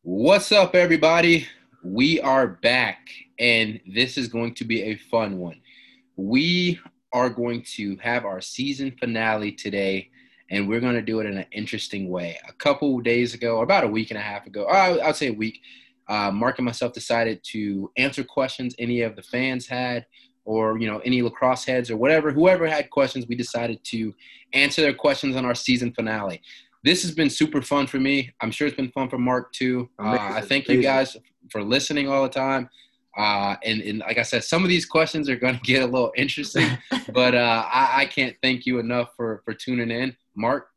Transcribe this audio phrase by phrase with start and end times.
[0.00, 1.46] What's up, everybody?
[1.84, 3.06] We are back,
[3.38, 5.60] and this is going to be a fun one.
[6.16, 6.80] We
[7.12, 10.08] are going to have our season finale today,
[10.48, 12.38] and we're going to do it in an interesting way.
[12.48, 15.28] A couple days ago, or about a week and a half ago, I would say
[15.28, 15.60] a week,
[16.08, 20.06] uh, Mark and myself decided to answer questions any of the fans had
[20.44, 24.12] or you know any lacrosse heads or whatever whoever had questions we decided to
[24.54, 26.42] answer their questions on our season finale
[26.84, 28.32] this has been super fun for me.
[28.40, 29.88] I'm sure it's been fun for Mark too.
[29.98, 31.16] Uh, I thank you guys
[31.50, 32.68] for listening all the time.
[33.16, 35.86] Uh, and, and, like I said, some of these questions are going to get a
[35.86, 36.66] little interesting,
[37.12, 40.68] but uh, I, I, can't thank you enough for for tuning in, Mark.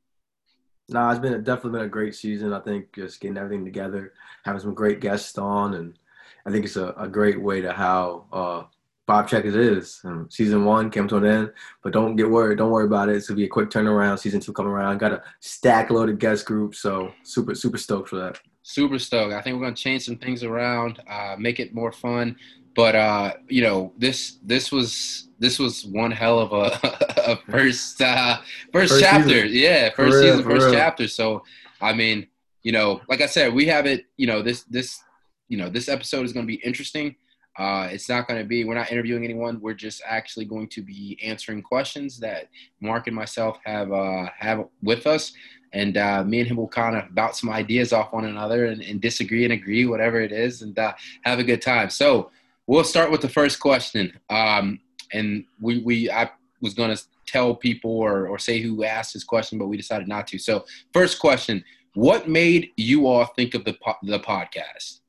[0.90, 2.52] Nah, it's been definitely been a great season.
[2.52, 4.14] I think just getting everything together,
[4.44, 5.98] having some great guests on, and
[6.46, 8.70] I think it's a, a great way to how
[9.08, 10.02] Bob Checkers is.
[10.04, 12.58] Um, season one came to an end, but don't get worried.
[12.58, 13.16] Don't worry about it.
[13.16, 14.20] It's gonna be a quick turnaround.
[14.20, 14.98] Season two coming around.
[14.98, 18.40] Got a stack loaded guest group, so super super stoked for that.
[18.64, 19.34] Super stoked.
[19.34, 22.36] I think we're gonna change some things around, uh, make it more fun.
[22.76, 26.80] But uh, you know, this this was this was one hell of a,
[27.32, 28.38] a first uh,
[28.74, 29.44] first, first chapter.
[29.44, 29.50] Season.
[29.52, 31.08] Yeah, first real, season, first chapter.
[31.08, 31.44] So
[31.80, 32.28] I mean,
[32.64, 34.06] you know, like I said, we have it.
[34.18, 35.00] You know, this this
[35.48, 37.16] you know this episode is gonna be interesting.
[37.58, 39.60] Uh, it's not going to be, we're not interviewing anyone.
[39.62, 42.50] We're just actually going to be answering questions that
[42.82, 45.34] Mark and myself have uh, have with us.
[45.72, 48.82] And uh, me and him will kind of bounce some ideas off one another and,
[48.82, 51.90] and disagree and agree, whatever it is, and uh, have a good time.
[51.90, 52.32] So
[52.68, 54.18] we'll start with the first question.
[54.30, 54.80] Um,
[55.14, 56.30] and we, we I
[56.62, 60.08] was going to tell people or, or say who asked this question, but we decided
[60.08, 60.38] not to.
[60.38, 65.00] So, first question What made you all think of the, po- the podcast?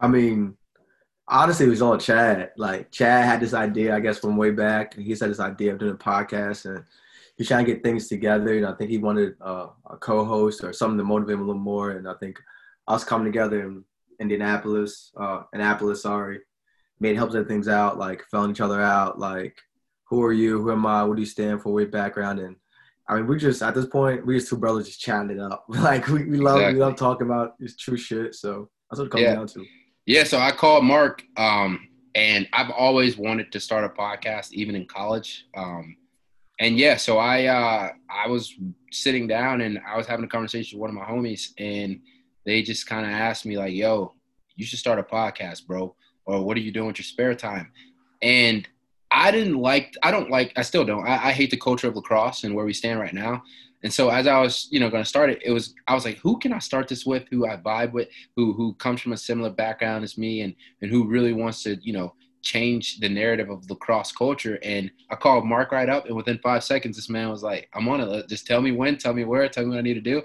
[0.00, 0.56] I mean,
[1.28, 2.50] honestly, it was all Chad.
[2.56, 4.94] Like Chad had this idea, I guess, from way back.
[4.94, 6.84] He had this idea of doing a podcast, and
[7.36, 8.56] he's trying to get things together.
[8.56, 11.60] And I think he wanted uh, a co-host or something to motivate him a little
[11.60, 11.92] more.
[11.92, 12.38] And I think
[12.88, 13.84] us coming together in
[14.20, 16.40] Indianapolis, uh, Annapolis, sorry,
[17.00, 19.56] made helps things out, like filling each other out, like
[20.04, 22.56] who are you, who am I, what do you stand for, what background, and
[23.08, 25.64] I mean, we just at this point, we just two brothers just chatting it up.
[25.68, 26.74] like we, we love exactly.
[26.74, 28.34] we love talking about this true shit.
[28.34, 29.34] So that's what it comes yeah.
[29.34, 29.66] down to.
[30.06, 34.74] Yeah, so I called Mark, um, and I've always wanted to start a podcast, even
[34.74, 35.46] in college.
[35.56, 35.96] Um,
[36.58, 38.54] and yeah, so I uh, I was
[38.90, 42.00] sitting down and I was having a conversation with one of my homies, and
[42.44, 44.14] they just kind of asked me like, "Yo,
[44.56, 47.70] you should start a podcast, bro," or "What are you doing with your spare time?"
[48.22, 48.68] And
[49.12, 51.06] I didn't like, I don't like, I still don't.
[51.06, 53.42] I, I hate the culture of lacrosse and where we stand right now.
[53.82, 56.04] And so as I was, you know, going to start it, it was I was
[56.04, 57.24] like, who can I start this with?
[57.30, 58.08] Who I vibe with?
[58.36, 61.76] Who who comes from a similar background as me, and and who really wants to,
[61.82, 64.58] you know, change the narrative of lacrosse culture.
[64.62, 67.88] And I called Mark right up, and within five seconds, this man was like, I'm
[67.88, 68.28] on it.
[68.28, 70.22] Just tell me when, tell me where, tell me what I need to do.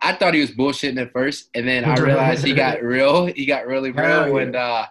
[0.00, 3.26] I thought he was bullshitting at first, and then I realized he got real.
[3.26, 4.86] He got really real, and uh,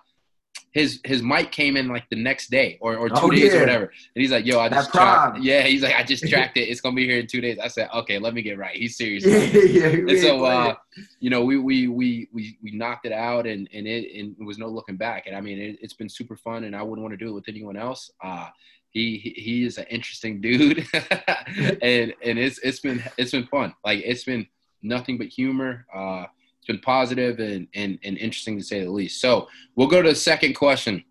[0.71, 3.57] his his mic came in like the next day or, or two oh, days yeah.
[3.57, 3.83] or whatever.
[3.85, 6.61] And he's like, yo, I just tracked yeah, he's like, I just tracked it.
[6.61, 7.59] It's gonna be here in two days.
[7.59, 8.75] I said, okay, let me get right.
[8.75, 9.25] He's serious.
[9.25, 10.75] yeah, yeah, and so uh,
[11.19, 14.43] you know, we we we we we knocked it out and and it and it
[14.43, 15.27] was no looking back.
[15.27, 17.33] And I mean it, has been super fun and I wouldn't want to do it
[17.33, 18.09] with anyone else.
[18.23, 18.47] Uh
[18.91, 23.73] he he is an interesting dude and and it's it's been it's been fun.
[23.83, 24.47] Like it's been
[24.81, 25.85] nothing but humor.
[25.93, 26.25] Uh
[26.61, 29.19] it's been positive and, and, and interesting to say the least.
[29.19, 31.03] So we'll go to the second question.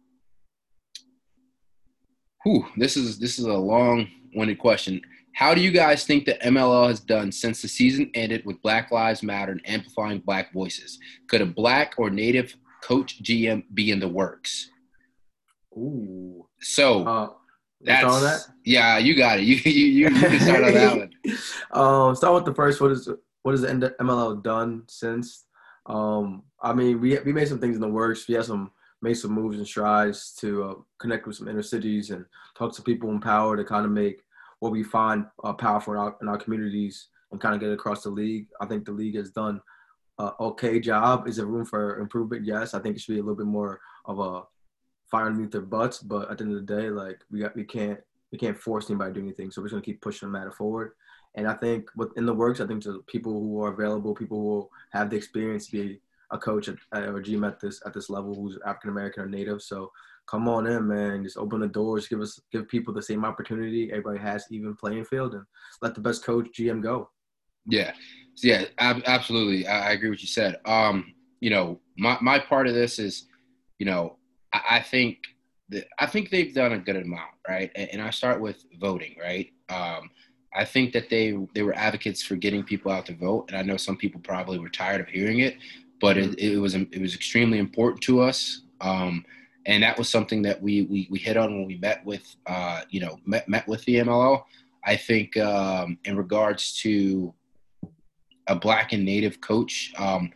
[2.44, 5.03] Whew, this is this is a long-winded question.
[5.34, 8.93] How do you guys think the MLL has done since the season ended with Black
[8.93, 10.99] Lives Matter and amplifying Black voices?
[11.28, 14.71] Could a Black or Native coach GM be in the works?
[15.77, 16.47] Ooh.
[16.61, 17.31] So uh,
[17.81, 18.47] that's that?
[18.65, 19.43] yeah, you got it.
[19.43, 21.11] You you you, you can start on that one.
[21.72, 22.81] Um, start with the first.
[22.81, 23.09] Is
[23.43, 25.47] what has the MLL done since?
[25.87, 28.28] Um, I mean, we we made some things in the works.
[28.28, 28.71] We had some
[29.03, 32.25] made some moves and strides to uh, connect with some inner cities and
[32.56, 34.23] talk to people in power to kind of make
[34.59, 38.03] what we find uh, powerful in our, in our communities and kind of get across
[38.03, 38.47] the league.
[38.61, 39.61] I think the league has done
[40.19, 41.26] a okay job.
[41.26, 42.44] Is there room for improvement?
[42.44, 42.75] Yes.
[42.75, 44.43] I think it should be a little bit more of a
[45.11, 46.00] fire underneath their butts.
[46.00, 48.00] But at the end of the day, like we got, we can't
[48.31, 49.50] we can't force anybody to do anything.
[49.50, 50.93] So we're just gonna keep pushing the matter forward.
[51.35, 54.69] And I think within the works, I think to people who are available, people who
[54.99, 56.00] have the experience to be
[56.32, 59.62] a coach at, or GM at this at this level who's African American or Native.
[59.62, 59.91] So
[60.27, 61.25] come on in, man.
[61.25, 62.09] Just open the doors.
[62.09, 63.91] Give us give people the same opportunity.
[63.91, 65.44] Everybody has even playing field, and
[65.82, 67.11] let the best coach GM go.
[67.67, 67.93] Yeah,
[68.43, 69.67] yeah, ab- absolutely.
[69.67, 70.56] I, I agree with what you said.
[70.65, 73.26] Um, you know, my my part of this is,
[73.79, 74.17] you know,
[74.53, 75.19] I, I think
[75.71, 77.71] that I think they've done a good amount, right?
[77.75, 79.50] And, and I start with voting, right?
[79.69, 80.11] Um,
[80.55, 83.62] I think that they they were advocates for getting people out to vote, and I
[83.62, 85.56] know some people probably were tired of hearing it,
[86.00, 88.62] but it, it was it was extremely important to us.
[88.81, 89.25] Um,
[89.67, 92.82] and that was something that we we, we hit on when we met with uh,
[92.91, 94.43] you know met, met with the MLO.
[94.85, 97.35] I think um, in regards to
[98.47, 100.32] a black and native coach, um,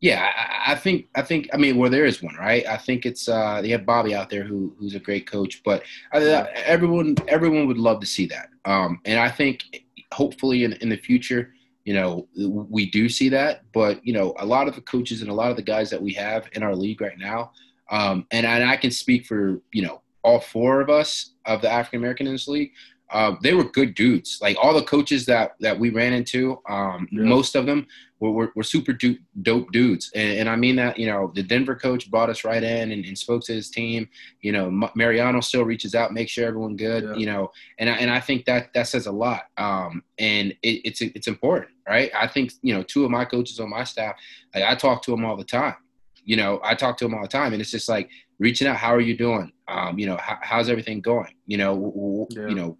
[0.00, 2.64] yeah, I, I, think I think I mean well there is one right.
[2.66, 5.82] I think it's uh, they have Bobby out there who who's a great coach, but
[6.12, 6.18] I,
[6.64, 8.50] everyone everyone would love to see that.
[8.64, 11.52] Um, and I think hopefully in, in the future,
[11.84, 13.62] you know, we do see that.
[13.72, 16.00] But you know, a lot of the coaches and a lot of the guys that
[16.00, 17.52] we have in our league right now,
[17.90, 21.70] um, and, and I can speak for you know all four of us of the
[21.70, 22.72] African American in this league.
[23.10, 24.38] Uh, they were good dudes.
[24.40, 27.22] Like all the coaches that that we ran into, um, yeah.
[27.22, 27.86] most of them
[28.20, 30.10] were, were, were super du- dope dudes.
[30.14, 33.04] And, and, I mean that, you know, the Denver coach brought us right in and,
[33.04, 34.08] and spoke to his team.
[34.40, 37.04] You know, Mariano still reaches out, makes sure everyone good.
[37.04, 37.14] Yeah.
[37.14, 39.44] You know, and I, and I think that that says a lot.
[39.56, 42.10] Um, and it, it's it's important, right?
[42.14, 44.16] I think you know, two of my coaches on my staff,
[44.54, 45.76] like, I talk to them all the time.
[46.24, 48.76] You know, I talk to them all the time, and it's just like reaching out.
[48.76, 49.52] How are you doing?
[49.68, 51.34] Um, you know, how, how's everything going?
[51.46, 52.48] You know, yeah.
[52.48, 52.78] you know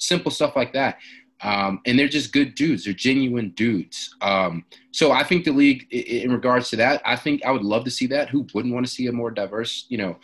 [0.00, 0.98] simple stuff like that.
[1.42, 2.84] Um, and they're just good dudes.
[2.84, 4.14] They're genuine dudes.
[4.20, 7.84] Um, so I think the league, in regards to that, I think I would love
[7.84, 8.28] to see that.
[8.28, 10.18] Who wouldn't want to see a more diverse, you know,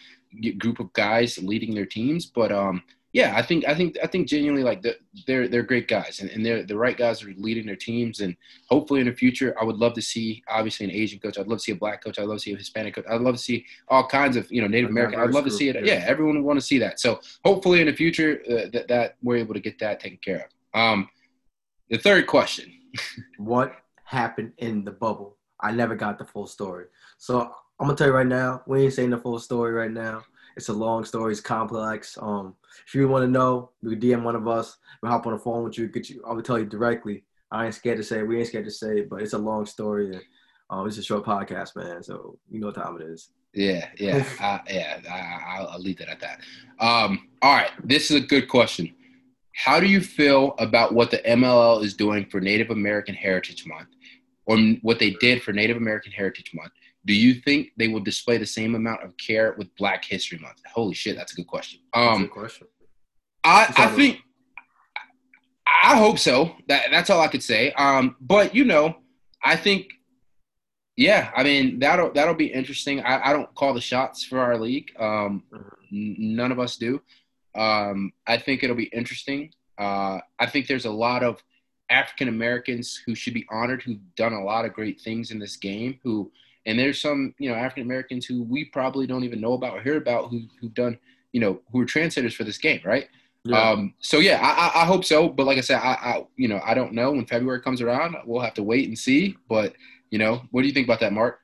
[0.59, 2.27] group of guys leading their teams?
[2.27, 2.83] But um,
[3.17, 4.95] yeah, I think I think I think genuinely like the,
[5.27, 8.37] they're they're great guys and, and they're the right guys are leading their teams and
[8.69, 11.39] hopefully in the future I would love to see obviously an Asian coach.
[11.39, 12.19] I'd love to see a black coach.
[12.19, 13.07] I'd love to see a Hispanic coach.
[13.09, 15.19] I'd love to see all kinds of you know Native American.
[15.19, 15.83] I'd love to see it.
[15.83, 17.01] Yeah, everyone would want to see that.
[17.01, 20.51] So hopefully in the future uh, that that we're able to get that taken care
[20.75, 20.79] of.
[20.79, 21.09] Um,
[21.89, 22.71] the third question.
[23.39, 25.39] what happened in the bubble?
[25.59, 26.85] I never got the full story.
[27.17, 30.23] So I'm gonna tell you right now, we ain't saying the full story right now.
[30.57, 31.33] It's a long story.
[31.33, 32.17] It's complex.
[32.21, 32.55] Um,
[32.87, 34.79] if you want to know, you can DM one of us.
[35.03, 35.89] We'll hop on the phone with you.
[35.89, 36.23] Get you.
[36.27, 37.25] I will tell you directly.
[37.51, 38.27] I ain't scared to say it.
[38.27, 40.15] We ain't scared to say it, but it's a long story.
[40.15, 40.23] And,
[40.71, 42.03] um, it's a short podcast, man.
[42.03, 43.31] So you know what time it is.
[43.55, 45.01] Yeah, yeah, uh, yeah.
[45.11, 46.41] I, will leave that at that.
[46.79, 48.95] Um, all right, this is a good question.
[49.53, 53.89] How do you feel about what the MLL is doing for Native American Heritage Month,
[54.45, 56.73] or what they did for Native American Heritage Month?
[57.07, 60.61] Do you think they will display the same amount of care with Black History Month?
[60.75, 61.81] Holy shit, that's a good question.
[61.95, 62.67] Um, good question.
[63.45, 64.21] I, I think
[65.87, 66.57] I hope so.
[66.67, 67.71] That that's all I could say.
[67.73, 68.97] Um, but you know,
[69.45, 69.87] I think,
[70.97, 73.01] yeah, I mean that'll that'll be interesting.
[73.01, 74.91] I, I don't call the shots for our league.
[74.99, 75.45] Um,
[75.93, 77.01] n- none of us do.
[77.55, 79.53] Um, I think it'll be interesting.
[79.79, 81.41] Uh, I think there's a lot of
[81.89, 85.57] African Americans who should be honored who've done a lot of great things in this
[85.57, 86.01] game.
[86.03, 86.33] Who
[86.67, 89.83] and there's some you know African Americans who we probably don't even know about or
[89.83, 90.99] hear about who who've done
[91.33, 93.09] you know who are translators for this game, right?
[93.45, 93.71] Yeah.
[93.71, 95.29] Um, so yeah, I, I, hope so.
[95.29, 98.17] But like I said, I, I you know I don't know when February comes around.
[98.25, 99.37] We'll have to wait and see.
[99.49, 99.75] But
[100.11, 101.41] you know, what do you think about that, Mark?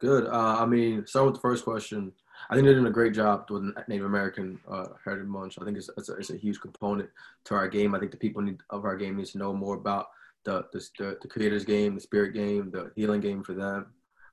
[0.00, 0.26] Good.
[0.26, 2.12] Uh, I mean, start with the first question.
[2.50, 5.58] I think they're doing a great job with Native American uh, Heritage Month.
[5.60, 7.10] I think it's, it's a, it's, a, huge component
[7.44, 7.94] to our game.
[7.94, 10.06] I think the people need, of our game needs to know more about
[10.44, 13.86] the, the, the creators game, the spirit game, the healing game for them,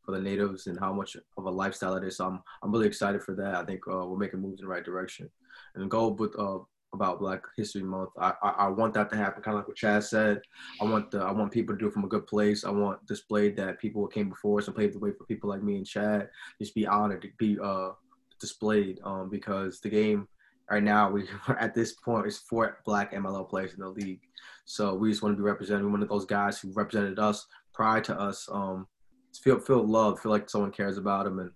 [0.05, 2.17] for the natives, and how much of a lifestyle it is.
[2.17, 3.55] So I'm I'm really excited for that.
[3.55, 5.29] I think uh, we're making moves in the right direction.
[5.75, 6.59] And go with uh,
[6.95, 8.09] about Black History Month.
[8.17, 10.41] I, I, I want that to happen, kind of like what Chad said.
[10.81, 12.63] I want the I want people to do it from a good place.
[12.63, 15.49] I want displayed that people who came before us and paved the way for people
[15.49, 17.91] like me and Chad just be honored to be uh
[18.39, 20.27] displayed um, because the game
[20.69, 21.27] right now we
[21.59, 24.21] at this point is four black MLL players in the league.
[24.65, 25.83] So we just want to be represented.
[25.83, 28.47] We're one of those guys who represented us prior to us.
[28.51, 28.87] Um,
[29.39, 31.51] feel feel loved, feel like someone cares about them, and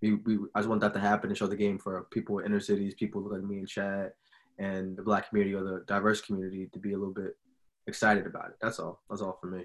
[0.00, 2.46] we, we I just want that to happen and show the game for people in
[2.46, 4.12] inner cities, people like me and Chad,
[4.58, 7.36] and the black community or the diverse community to be a little bit
[7.86, 8.56] excited about it.
[8.60, 9.02] That's all.
[9.08, 9.64] That's all for me.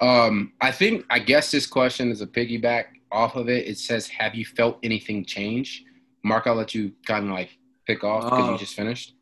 [0.00, 3.66] Um, I think I guess this question is a piggyback off of it.
[3.66, 5.84] It says, "Have you felt anything change?"
[6.24, 7.50] Mark, I'll let you kind of like
[7.86, 9.14] pick off because uh, you just finished.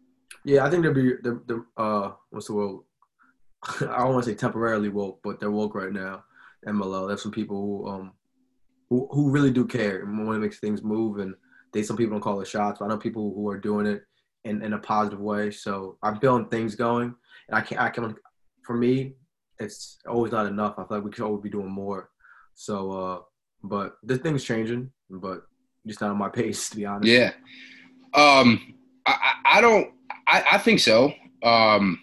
[0.45, 2.81] Yeah, I think there'll be the the uh what's the word?
[3.81, 6.25] I don't want to say temporarily woke, but they're woke right now.
[6.67, 7.09] MLL.
[7.09, 8.13] There's some people who um
[8.89, 11.35] who, who really do care and want to make things move, and
[11.73, 14.03] they some people don't call it shots, but I know people who are doing it
[14.45, 15.51] in, in a positive way.
[15.51, 17.15] So I'm feeling things going,
[17.49, 18.17] and I can I can
[18.65, 19.15] for me,
[19.59, 20.75] it's always not enough.
[20.79, 22.11] I feel like we could always be doing more.
[22.55, 23.19] So, uh,
[23.63, 25.43] but this thing's changing, but
[25.87, 27.07] just not on my pace to be honest.
[27.07, 27.33] Yeah,
[28.15, 28.75] um,
[29.07, 29.93] I, I don't.
[30.29, 31.13] I, I think so.
[31.43, 32.01] Um,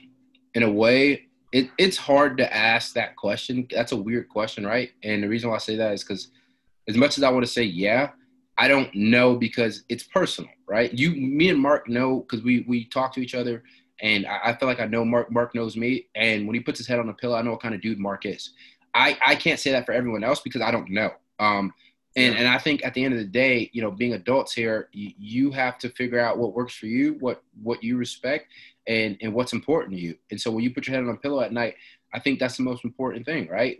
[0.53, 3.67] in a way, it, it's hard to ask that question.
[3.71, 4.91] That's a weird question, right?
[5.03, 6.29] And the reason why I say that is because
[6.89, 8.09] as much as I want to say yeah,
[8.57, 10.93] I don't know because it's personal, right?
[10.93, 13.63] You, me, and Mark know because we we talk to each other
[14.01, 15.31] And I, I feel like I know Mark.
[15.31, 17.61] Mark knows me, and when he puts his head on a pillow, I know what
[17.61, 18.51] kind of dude Mark is.
[18.93, 21.11] I I can't say that for everyone else because I don't know.
[21.39, 21.73] Um,
[22.15, 24.89] and and I think at the end of the day, you know, being adults here,
[24.91, 28.47] you, you have to figure out what works for you, what what you respect,
[28.87, 30.15] and and what's important to you.
[30.31, 31.75] And so when you put your head on a pillow at night,
[32.13, 33.77] I think that's the most important thing, right?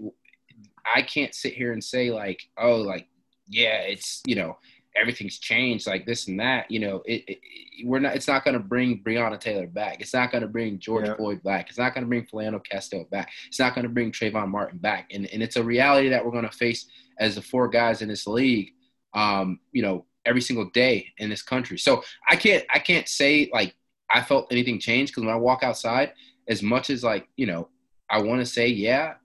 [0.96, 3.08] I can't sit here and say like, oh, like
[3.48, 4.58] yeah, it's you know
[4.96, 6.70] everything's changed like this and that.
[6.70, 7.40] You know, it, it
[7.86, 8.16] we're not.
[8.16, 10.02] It's not going to bring Breonna Taylor back.
[10.02, 11.16] It's not going to bring George yeah.
[11.16, 11.70] Floyd back.
[11.70, 13.32] It's not going to bring Philando Castile back.
[13.48, 15.12] It's not going to bring Trayvon Martin back.
[15.12, 16.88] And and it's a reality that we're going to face
[17.20, 18.72] as the four guys in this league.
[19.14, 21.78] Um, you know, every single day in this country.
[21.78, 23.76] So I can't I can't say like
[24.10, 26.14] I felt anything change because when I walk outside,
[26.48, 27.70] as much as like you know
[28.10, 29.16] I want to say, yeah,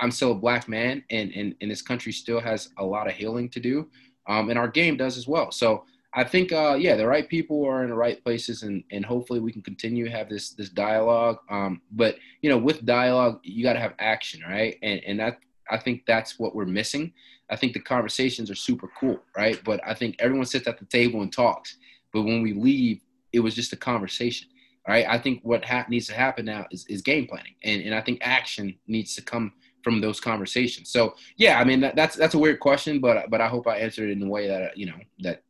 [0.00, 3.14] I'm still a black man, and, and, and this country still has a lot of
[3.14, 3.88] healing to do,
[4.28, 5.50] um, and our game does as well.
[5.50, 9.04] So I think, uh, yeah, the right people are in the right places, and, and
[9.04, 11.38] hopefully we can continue to have this this dialogue.
[11.50, 14.78] Um, but you know, with dialogue, you got to have action, right?
[14.80, 15.38] And and that
[15.68, 17.12] I think that's what we're missing.
[17.50, 19.60] I think the conversations are super cool, right?
[19.64, 21.78] But I think everyone sits at the table and talks,
[22.12, 23.00] but when we leave,
[23.36, 24.48] it was just a conversation.
[24.88, 25.04] Right.
[25.08, 28.00] I think what ha- needs to happen now is, is game planning, and and I
[28.00, 29.52] think action needs to come
[29.82, 30.90] from those conversations.
[30.90, 33.78] So yeah, I mean that, that's that's a weird question, but but I hope I
[33.78, 35.42] answered it in a way that you know that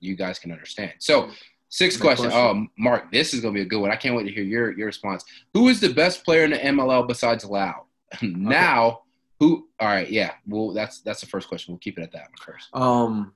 [0.00, 0.92] you guys can understand.
[0.98, 1.30] So
[1.70, 2.30] sixth question.
[2.30, 2.68] question.
[2.78, 3.90] Oh, Mark, this is gonna be a good one.
[3.90, 5.24] I can't wait to hear your your response.
[5.54, 7.86] Who is the best player in the MLL besides Lau?
[8.22, 8.98] now, okay.
[9.40, 9.68] who?
[9.80, 10.32] All right, yeah.
[10.46, 11.72] Well, that's that's the first question.
[11.72, 12.68] We'll keep it at that first.
[12.74, 13.32] Um,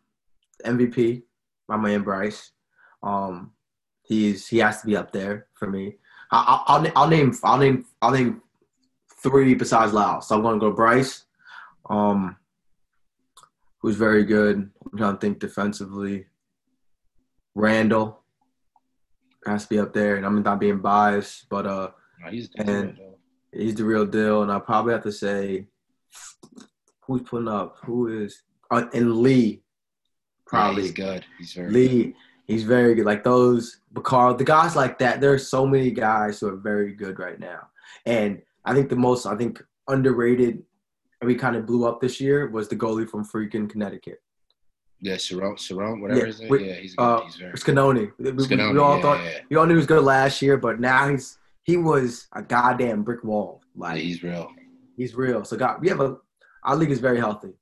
[0.64, 1.22] MVP,
[1.68, 2.52] my man Bryce.
[3.04, 3.52] Um,
[4.04, 5.96] He's he has to be up there for me.
[6.30, 8.42] I, will I'll name I'll name I'll name
[9.22, 10.20] three besides Lau.
[10.20, 11.24] So I'm going to go Bryce,
[11.88, 12.36] um,
[13.78, 14.70] who's very good.
[14.92, 16.26] I'm trying to think defensively.
[17.54, 18.20] Randall
[19.46, 21.90] has to be up there, and I'm not being biased, but uh,
[22.22, 22.98] no, he's, and
[23.52, 24.42] he's the real deal.
[24.42, 25.68] And I probably have to say,
[27.06, 27.76] who's putting up?
[27.84, 28.42] Who is?
[28.70, 29.62] Uh, and Lee,
[30.46, 31.24] probably yeah, he's good.
[31.38, 32.02] He's very Lee.
[32.02, 32.14] Good.
[32.46, 33.06] He's very good.
[33.06, 35.20] Like those Bakar, the guys like that.
[35.20, 37.68] There are so many guys who are very good right now.
[38.06, 40.62] And I think the most I think underrated
[41.20, 44.20] and we kind of blew up this year was the goalie from freaking Connecticut.
[45.00, 46.54] Yeah, Cerrone, Cerrone, whatever yeah, his name.
[46.60, 47.02] yeah, he's good.
[47.02, 48.12] Uh, he's very Scanoni.
[48.18, 49.40] We, Scanoni, we all yeah, thought yeah.
[49.50, 53.02] we all knew he was good last year, but now he's he was a goddamn
[53.02, 53.62] brick wall.
[53.74, 54.52] Like yeah, he's real.
[54.96, 55.44] He's real.
[55.44, 56.16] So God, we have a
[56.62, 57.52] our league is very healthy.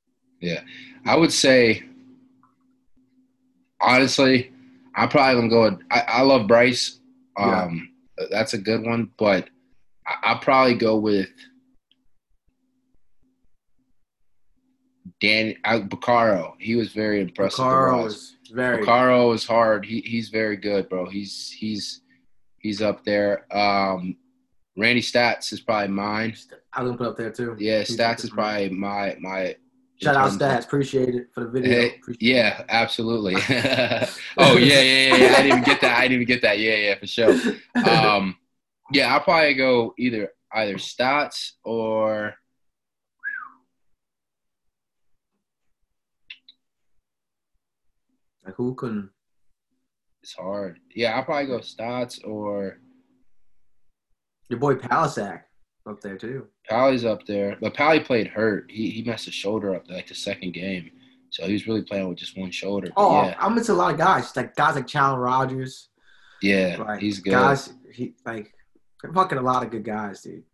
[0.41, 0.61] Yeah,
[1.05, 1.85] I would say
[3.81, 4.53] honestly,
[4.95, 5.63] I'm probably gonna go.
[5.71, 7.01] With, I, I love Bryce.
[7.39, 8.27] Um, yeah.
[8.31, 9.49] That's a good one, but
[10.07, 11.31] I, will probably go with
[15.21, 16.55] Dan uh, Bucaro.
[16.59, 17.65] He was very impressive.
[17.65, 18.85] Bucaro was very.
[18.85, 19.85] Bucaro is hard.
[19.85, 21.09] He he's very good, bro.
[21.09, 22.03] He's he's
[22.59, 23.47] he's up there.
[23.57, 24.17] Um,
[24.77, 26.35] Randy Staats is probably mine.
[26.73, 27.57] I was gonna put up there too.
[27.59, 29.57] Yeah, he's Stats is probably my my
[30.03, 31.73] Shout out Staats, appreciate it for the video.
[31.73, 33.35] Hey, yeah, absolutely.
[34.37, 35.33] oh yeah, yeah, yeah, yeah.
[35.33, 35.99] I didn't even get that.
[35.99, 36.59] I didn't even get that.
[36.59, 37.31] Yeah, yeah, for sure.
[37.87, 38.37] Um,
[38.93, 42.35] yeah, I'll probably go either either Staats or
[48.45, 49.11] like who can.
[50.23, 50.79] It's hard.
[50.95, 52.79] Yeah, I'll probably go Staats or
[54.49, 55.43] your boy Palisak
[55.87, 56.47] up there too.
[56.69, 58.71] Pally's up there, but Pally played hurt.
[58.71, 60.91] He he messed his shoulder up like the second game,
[61.31, 62.89] so he was really playing with just one shoulder.
[62.97, 63.37] oh, yeah.
[63.39, 65.89] I'm into a lot of guys, like guys like Challen Rogers.
[66.41, 67.31] Yeah, like, he's good.
[67.31, 68.53] Guys, he like
[69.15, 70.45] fucking a lot of good guys, dude.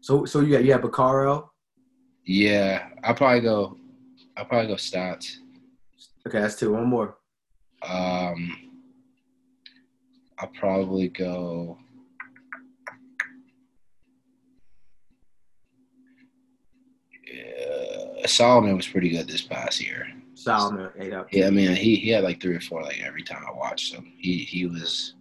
[0.00, 1.48] So so you got you have Bucaro.
[2.24, 3.76] Yeah, I'll probably go.
[4.36, 5.36] I'll probably go Staats.
[6.26, 6.72] Okay, that's two.
[6.72, 7.18] One more.
[7.88, 8.70] Um,
[10.38, 11.78] I'll probably go.
[18.28, 20.06] Solomon was pretty good this past year.
[20.34, 21.28] Solomon ate up.
[21.32, 23.94] Yeah, I mean he, he had like three or four like every time I watched
[23.94, 24.12] him.
[24.18, 25.14] He he was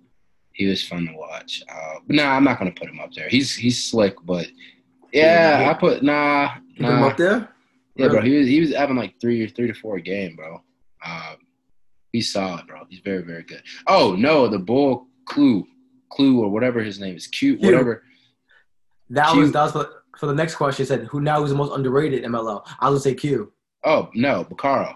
[0.51, 1.63] he was fun to watch.
[1.69, 3.29] Uh, but nah, I'm not gonna put him up there.
[3.29, 4.47] He's he's slick, but
[5.12, 6.51] yeah, I put nah.
[6.77, 6.88] nah.
[6.88, 7.50] Put him up there.
[7.95, 8.21] Yeah, bro.
[8.21, 10.62] He was he was having like three or three to four a game, bro.
[11.05, 11.38] Um,
[12.12, 12.85] he's solid, bro.
[12.89, 13.63] He's very very good.
[13.88, 15.65] Oh no, the bull Clue,
[16.09, 18.03] Clue or whatever his name is, cute, whatever.
[19.09, 19.41] That Q.
[19.41, 22.65] was that was for the next question, said who now is the most underrated MLL?
[22.79, 23.51] I would say Q.
[23.84, 24.93] Oh no, Bucaro.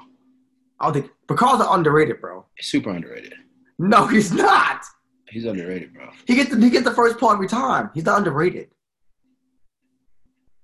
[0.80, 2.46] I don't think Bucaro's underrated, bro.
[2.56, 3.34] He's super underrated.
[3.78, 4.82] No, he's not.
[5.30, 6.10] He's underrated, bro.
[6.26, 7.92] He gets the he gets the first part every time.
[7.94, 8.70] He's not underrated.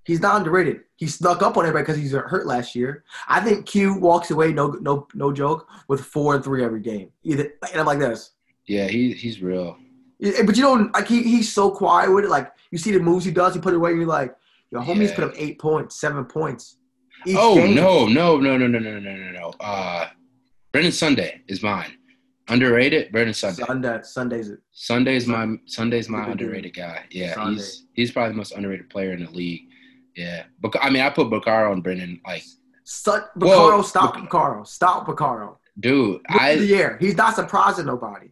[0.05, 0.81] He's not underrated.
[0.97, 3.03] He snuck up on everybody because he's hurt last year.
[3.27, 7.09] I think Q walks away, no no no joke, with four and three every game.
[7.23, 8.31] Either and I'm like this.
[8.65, 9.77] Yeah, he he's real.
[10.19, 12.29] But you don't like he, he's so quiet with it.
[12.29, 14.35] Like you see the moves he does, he put it away, and you're like,
[14.71, 15.15] your homie's Yeah.
[15.15, 16.77] put up eight points, seven points.
[17.29, 17.75] Oh game.
[17.75, 19.53] no, no, no, no, no, no, no, no, no.
[19.59, 20.07] Uh,
[20.71, 21.91] Brendan Sunday is mine.
[22.47, 23.63] Underrated, Brendan Sunday.
[23.65, 24.51] Sunday, Sundays.
[24.71, 27.03] Sunday's my Sunday's my underrated guy.
[27.09, 27.55] Yeah, Sunday.
[27.55, 29.61] he's he's probably the most underrated player in the league.
[30.15, 32.21] Yeah, but I mean, I put Bucaro on Brendan.
[32.25, 32.43] Like,
[32.83, 34.67] Sun, Well, Bucaro, stop Bac- Bucaro.
[34.67, 35.57] Stop Bucaro.
[35.79, 36.97] dude, Look at the I year.
[37.01, 38.27] He's not surprising nobody.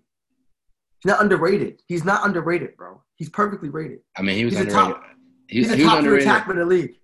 [1.00, 1.82] He's not underrated.
[1.88, 3.02] He's not underrated, bro.
[3.16, 4.00] He's perfectly rated.
[4.16, 4.94] I mean, he was He's a underrated.
[4.96, 5.04] top-
[5.48, 6.28] He, He's a top underrated.
[6.28, 6.96] attackman in the league.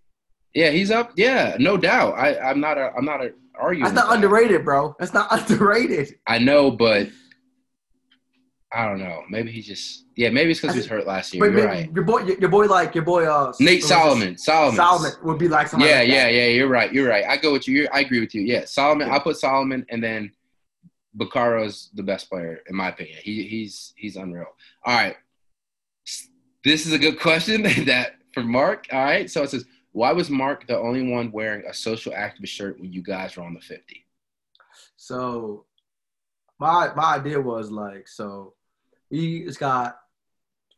[0.53, 1.11] Yeah, he's up.
[1.15, 2.17] Yeah, no doubt.
[2.17, 3.83] I I'm not a I'm not a arguing.
[3.83, 4.95] That's not underrated, bro.
[4.99, 6.15] That's not underrated.
[6.25, 7.09] I know, but
[8.73, 9.23] I don't know.
[9.29, 10.29] Maybe he just yeah.
[10.29, 11.43] Maybe it's because he was hurt last year.
[11.43, 11.91] But You're your, right.
[11.93, 14.37] your boy, your, boy, like your boy, uh, Nate Solomon.
[14.37, 14.75] Solomon.
[14.75, 15.91] Solomon would be like somebody.
[15.91, 16.47] Yeah, like yeah, yeah.
[16.47, 16.91] You're right.
[16.91, 17.25] You're right.
[17.25, 17.81] I go with you.
[17.81, 18.41] You're, I agree with you.
[18.41, 19.09] Yeah, Solomon.
[19.09, 20.31] I put Solomon, and then
[21.17, 23.17] Bucaro's the best player in my opinion.
[23.21, 24.45] He he's he's unreal.
[24.85, 25.15] All right,
[26.63, 28.87] this is a good question that for Mark.
[28.91, 32.47] All right, so it says, why was Mark the only one wearing a social activist
[32.47, 34.05] shirt when you guys were on the fifty?
[34.97, 35.65] So
[36.59, 38.53] my my idea was like, so
[39.09, 39.97] we just got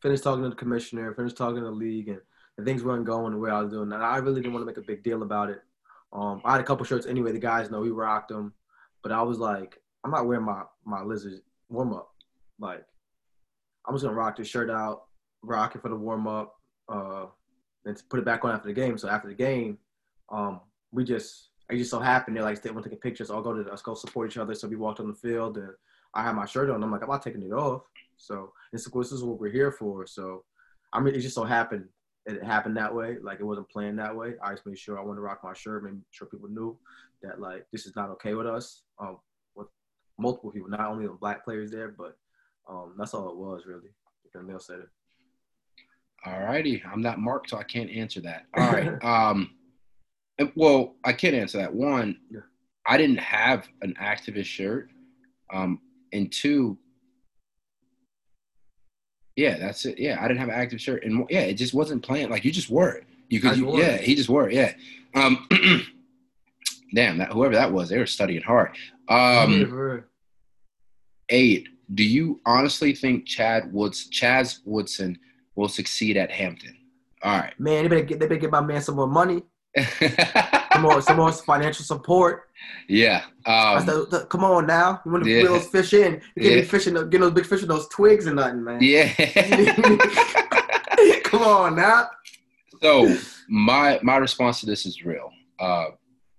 [0.02, 2.22] finished talking to the commissioner, finished talking to the league, and,
[2.58, 3.92] and things weren't going the way I was doing.
[3.92, 5.62] And I really didn't want to make a big deal about it.
[6.14, 7.32] Um, I had a couple shirts anyway.
[7.32, 8.54] The guys know we rocked them,
[9.04, 12.12] but I was like, I'm not wearing my my lizard warm up.
[12.60, 12.84] Like,
[13.86, 15.04] I'm just gonna rock this shirt out,
[15.42, 16.56] rock it for the warm up,
[16.88, 17.26] uh,
[17.86, 18.98] and to put it back on after the game.
[18.98, 19.78] So after the game,
[20.30, 20.62] um,
[20.92, 23.32] we just it just so happened they're like they want to take pictures.
[23.32, 24.54] I'll go to let's go support each other.
[24.56, 25.70] So we walked on the field and
[26.14, 26.84] I had my shirt on.
[26.84, 27.84] I'm like I'm not taking it off.
[28.18, 30.06] So this is this is what we're here for.
[30.06, 30.44] So
[30.94, 31.88] I mean it just so happened
[32.26, 33.18] it happened that way.
[33.22, 34.34] Like it wasn't planned that way.
[34.44, 36.78] I just made sure I wanted to rock my shirt, made sure people knew
[37.24, 38.84] that like this is not okay with us.
[39.00, 39.18] Um,
[39.56, 39.68] with
[40.20, 42.18] multiple people, not only the black players there, but
[42.70, 43.90] um, that's all it was really.
[44.34, 44.90] And Neil said it.
[46.26, 48.46] All righty, I'm not Mark, so I can't answer that.
[48.56, 49.04] All right.
[49.04, 49.52] um,
[50.56, 51.74] well, I can't answer that.
[51.74, 52.18] One,
[52.86, 54.90] I didn't have an activist shirt,
[55.54, 55.80] um,
[56.14, 56.78] and two,
[59.36, 60.00] yeah, that's it.
[60.00, 62.32] Yeah, I didn't have an active shirt, and yeah, it just wasn't planned.
[62.32, 63.06] Like you just wore it.
[63.30, 64.54] You could, you, yeah, he just wore it.
[64.54, 64.74] Yeah.
[65.16, 65.48] Um,
[66.94, 68.76] damn, that whoever that was, they were studying hard.
[69.08, 70.04] Um,
[71.30, 71.68] eight.
[71.94, 75.18] Do you honestly think Chad Woods, Chaz Woodson,
[75.62, 76.76] will succeed at Hampton?
[77.24, 77.58] All right.
[77.60, 79.44] Man, they better get they better get my man some more money,
[80.74, 82.50] some more some more financial support.
[82.90, 83.24] yeah.
[83.46, 85.38] Um, said, come on now, you want to Yeah.
[85.44, 86.14] reel those fish in?
[86.36, 86.62] You can't Yeah.
[86.62, 88.80] be fishing, getting those big fish in those twigs and nothing, man.
[88.82, 89.14] yeah.
[91.24, 92.10] come on now.
[92.82, 93.16] so
[93.50, 95.32] my my response to this is real.
[95.60, 95.86] Uh,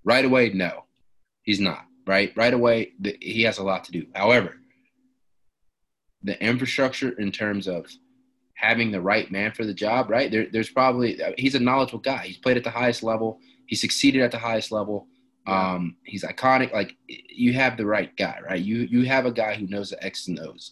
[0.04, 0.84] right away, no,
[1.42, 1.84] he's not.
[2.04, 4.04] Right, right away, th- he has a lot to do.
[4.16, 4.56] However,
[6.24, 7.86] the infrastructure in terms of
[8.62, 10.30] having the right man for the job, right?
[10.30, 12.24] There, there's probably he's a knowledgeable guy.
[12.26, 13.40] He's played at the highest level.
[13.66, 15.08] He succeeded at the highest level.
[15.46, 15.72] Yeah.
[15.72, 16.72] Um, he's iconic.
[16.72, 18.62] Like you have the right guy, right?
[18.62, 20.70] You you have a guy who knows the X and O's.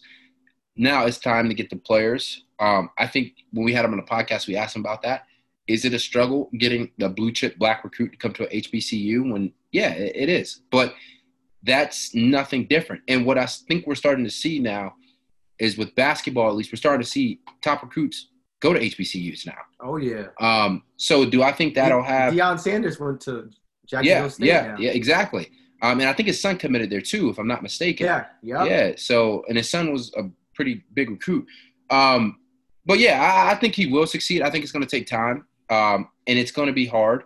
[0.77, 2.45] Now it's time to get the players.
[2.59, 5.25] Um, I think when we had him on the podcast, we asked him about that.
[5.67, 9.31] Is it a struggle getting the blue chip black recruit to come to a HBCU?
[9.31, 10.61] When yeah, it, it is.
[10.71, 10.93] But
[11.63, 13.03] that's nothing different.
[13.09, 14.95] And what I think we're starting to see now
[15.61, 18.27] is with basketball, at least, we're starting to see top recruits
[18.61, 19.57] go to HBCUs now.
[19.79, 20.27] Oh yeah.
[20.39, 22.33] Um, so do I think that'll have?
[22.33, 23.49] Deion Sanders went to
[23.87, 24.75] Jacksonville Yeah, State yeah, now.
[24.79, 25.49] yeah, exactly.
[25.83, 28.05] Um, and I think his son committed there too, if I'm not mistaken.
[28.05, 28.65] yeah, yeah.
[28.65, 28.91] Yeah.
[28.97, 30.23] So, and his son was a
[30.55, 31.45] pretty big recruit.
[31.89, 32.37] Um,
[32.85, 34.41] but yeah, I, I think he will succeed.
[34.41, 37.23] I think it's going to take time, um, and it's going to be hard.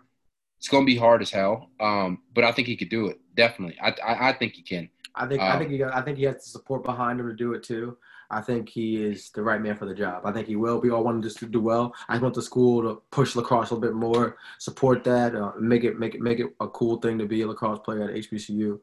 [0.57, 1.69] It's going to be hard as hell.
[1.79, 3.19] Um, but I think he could do it.
[3.35, 3.77] Definitely.
[3.81, 4.89] I, I, I think he can.
[5.15, 7.27] I think I Um, think he got, I think he has the support behind him
[7.27, 7.97] to do it too.
[8.29, 10.25] I think he is the right man for the job.
[10.25, 10.79] I think he will.
[10.79, 11.93] We all want him just to do well.
[12.09, 15.83] I want the school to push lacrosse a little bit more, support that, uh, make
[15.83, 18.79] it make it make it a cool thing to be a lacrosse player at HBCU.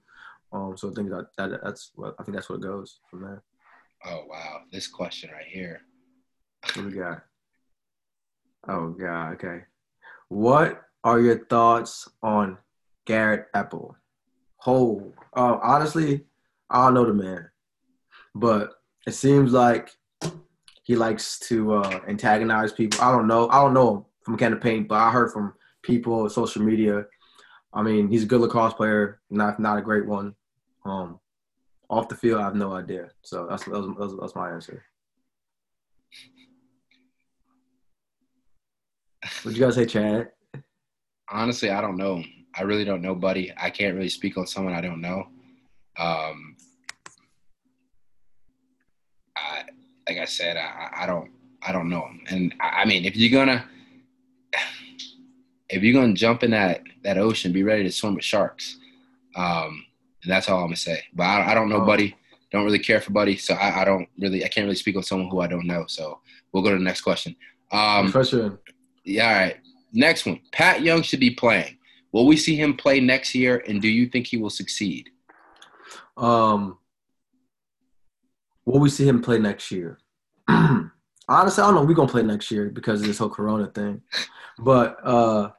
[0.52, 3.22] Um, so I think that, that that's what I think that's what it goes from
[3.22, 3.42] there.
[4.04, 5.82] Oh wow, this question right here.
[6.74, 7.22] What we got?
[8.68, 9.62] Oh god, okay.
[10.28, 12.58] What are your thoughts on
[13.06, 13.94] Garrett Epple?
[14.66, 16.26] Oh, uh, honestly,
[16.70, 17.50] I don't know the man,
[18.34, 18.70] but
[19.06, 19.90] it seems like
[20.84, 23.00] he likes to uh, antagonize people.
[23.00, 23.48] I don't know.
[23.48, 27.06] I don't know from Can of Paint, but I heard from people on social media.
[27.72, 30.34] I mean, he's a good lacrosse player, not not a great one.
[30.84, 31.18] Um,
[31.88, 33.10] off the field, I have no idea.
[33.22, 34.84] So that's that's, that's, that's my answer.
[39.42, 40.30] What'd you guys say, Chad?
[41.30, 42.22] Honestly, I don't know.
[42.54, 43.52] I really don't know, buddy.
[43.56, 45.28] I can't really speak on someone I don't know.
[45.98, 46.56] Um,
[49.36, 49.64] I,
[50.12, 51.30] like I said, I, I don't
[51.62, 52.08] I don't know.
[52.28, 53.64] And I, I mean, if you're gonna
[55.68, 58.78] if you're gonna jump in that that ocean, be ready to swim with sharks.
[59.34, 59.86] Um,
[60.22, 61.02] and that's all I'm gonna say.
[61.14, 61.86] But I, I don't know, oh.
[61.86, 62.16] Buddy.
[62.50, 65.02] Don't really care for Buddy, so I, I, don't really I can't really speak on
[65.02, 65.86] someone who I don't know.
[65.88, 66.20] So
[66.52, 67.34] we'll go to the next question.
[67.70, 68.58] Um, question.
[69.04, 69.26] Yeah.
[69.26, 69.56] All right.
[69.94, 70.38] Next one.
[70.52, 71.78] Pat Young should be playing.
[72.12, 75.08] Will we see him play next year, and do you think he will succeed?
[76.18, 76.76] Um,
[78.66, 79.98] will we see him play next year?
[81.28, 81.84] Honestly, I don't know.
[81.84, 84.02] We're gonna play next year because of this whole Corona thing.
[84.58, 85.50] But uh,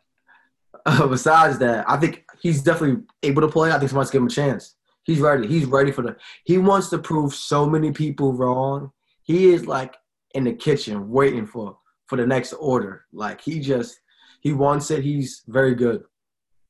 [1.09, 3.71] besides that, I think he's definitely able to play.
[3.71, 4.75] I think somebody's give him a chance.
[5.03, 5.47] He's ready.
[5.47, 6.15] He's ready for the.
[6.45, 8.91] He wants to prove so many people wrong.
[9.23, 9.95] He is like
[10.33, 13.05] in the kitchen waiting for for the next order.
[13.11, 13.99] Like he just
[14.41, 15.03] he wants it.
[15.03, 16.03] He's very good.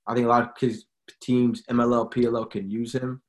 [0.08, 0.86] I think a lot of his
[1.22, 3.22] teams, MLL, PLL, can use him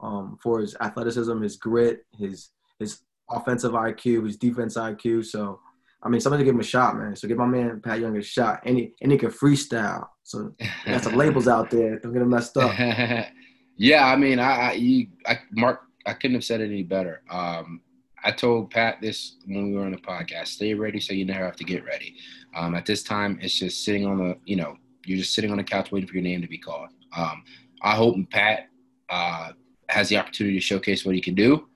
[0.00, 5.24] um, for his athleticism, his grit, his his offensive IQ, his defense IQ.
[5.26, 5.60] So,
[6.02, 7.16] I mean, somebody give him a shot, man.
[7.16, 10.08] So give my man Pat Young a shot, and he and he can freestyle.
[10.22, 10.54] So
[10.86, 11.98] got some labels out there.
[11.98, 12.72] Don't get him messed up.
[13.76, 17.22] yeah, I mean, I, I, you, I, Mark, I couldn't have said it any better.
[17.30, 17.80] Um,
[18.24, 20.48] I told Pat this when we were on the podcast.
[20.48, 22.16] Stay ready, so you never have to get ready.
[22.56, 25.58] Um, at this time, it's just sitting on the, you know, you're just sitting on
[25.58, 26.88] the couch waiting for your name to be called.
[27.16, 27.42] Um,
[27.82, 28.68] I hope Pat
[29.08, 29.52] uh,
[29.88, 31.67] has the opportunity to showcase what he can do.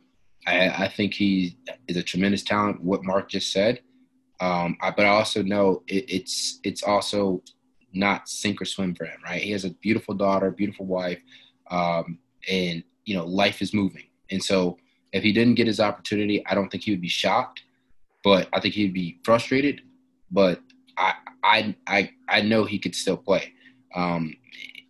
[0.46, 1.56] I, I think he
[1.88, 2.82] is a tremendous talent.
[2.82, 3.80] What Mark just said,
[4.40, 7.42] um, I, but I also know it, it's it's also
[7.92, 9.20] not sink or swim for him.
[9.24, 9.40] Right?
[9.40, 11.20] He has a beautiful daughter, beautiful wife,
[11.70, 14.04] um, and you know life is moving.
[14.30, 14.78] And so
[15.12, 17.62] if he didn't get his opportunity, I don't think he would be shocked,
[18.24, 19.82] but I think he'd be frustrated.
[20.30, 20.60] But
[20.96, 23.52] I I I I know he could still play.
[23.94, 24.34] Um,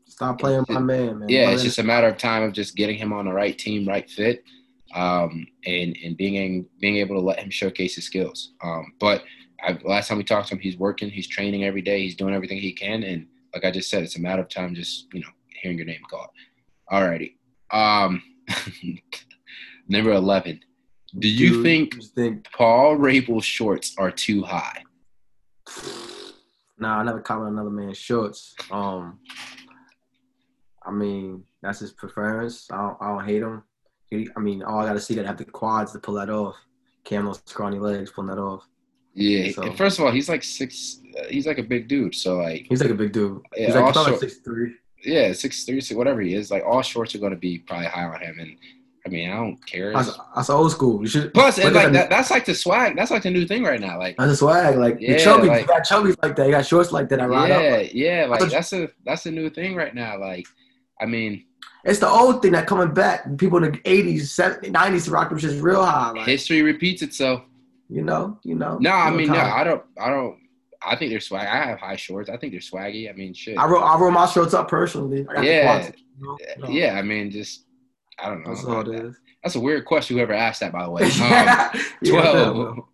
[0.07, 1.29] Stop playing my man, man.
[1.29, 3.89] Yeah, it's just a matter of time of just getting him on the right team,
[3.89, 4.45] right fit,
[4.95, 8.53] um, and and being being able to let him showcase his skills.
[8.63, 9.25] Um, but
[9.63, 12.35] I, last time we talked to him, he's working, he's training every day, he's doing
[12.35, 15.21] everything he can, and like I just said, it's a matter of time, just you
[15.21, 15.29] know,
[15.61, 16.29] hearing your name called.
[16.91, 17.35] Alrighty.
[17.71, 18.23] Um,
[19.89, 20.61] number eleven.
[21.19, 24.83] Do you Dude, think, think Paul Rabil's shorts are too high?
[26.79, 28.55] Nah, I never comment on another man's shorts.
[28.71, 29.19] Um,
[30.85, 32.67] I mean, that's his preference.
[32.73, 33.63] I don't, I don't hate him.
[34.13, 36.57] I mean, all I got to see that have the quads to pull that off.
[37.05, 38.67] Camel's scrawny legs pulling that off.
[39.15, 39.51] Yeah.
[39.53, 41.01] So, first of all, he's like six.
[41.19, 42.15] Uh, he's like a big dude.
[42.15, 42.67] So like.
[42.69, 43.43] He's like a big dude.
[43.57, 44.75] Yeah, he's like, short, six three.
[45.05, 46.51] Yeah, six three, six, whatever he is.
[46.51, 48.57] Like all shorts are going to be probably high on him, and
[49.05, 49.93] I mean, I don't care.
[49.93, 51.01] That's, that's old school.
[51.01, 51.35] You should.
[51.35, 52.97] Plus, and like that, that's like the swag.
[52.97, 53.99] That's like the new thing right now.
[53.99, 54.79] Like that's the swag.
[54.79, 56.47] Like yeah, chubby, like, you got chubbies like that.
[56.47, 57.21] You got shorts like that.
[57.21, 57.79] I ride yeah, up.
[57.79, 58.27] Like, yeah.
[58.27, 60.19] Like that's a that's a new thing right now.
[60.21, 60.47] Like,
[61.03, 61.45] I mean,
[61.85, 63.37] it's the old thing that coming back.
[63.37, 66.13] People in the eighties, seventies, 90s rock them just real high.
[66.13, 67.43] Like, History repeats itself.
[67.89, 68.79] You know, you know.
[68.79, 69.83] No, I mean, no, I don't.
[70.01, 70.39] I don't.
[70.81, 71.47] I think they're swag.
[71.47, 72.31] I have high shorts.
[72.31, 73.11] I think they're swaggy.
[73.11, 73.59] I mean, shit.
[73.59, 75.27] I roll, I roll my shorts up personally.
[75.43, 76.69] yeah, you know?
[76.69, 76.95] yeah.
[76.95, 77.65] I mean, just
[78.19, 78.55] I don't know.
[78.55, 79.17] That's all it is.
[79.43, 80.17] That's a weird question.
[80.17, 81.03] Whoever asked that, by the way.
[81.21, 82.79] Um, Twelve.
[82.79, 82.87] all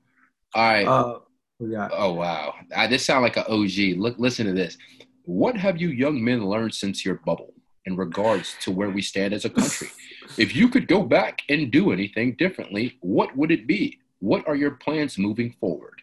[0.55, 0.87] right.
[0.87, 1.19] Uh,
[1.61, 1.89] yeah.
[1.93, 3.99] Oh wow, I, this sound like an OG.
[3.99, 4.79] Look, listen to this.
[5.25, 7.53] What have you young men learned since your bubble
[7.89, 9.89] in regards to where we stand as a country?
[10.37, 13.99] if you could go back and do anything differently, what would it be?
[14.21, 16.03] What are your plans moving forward?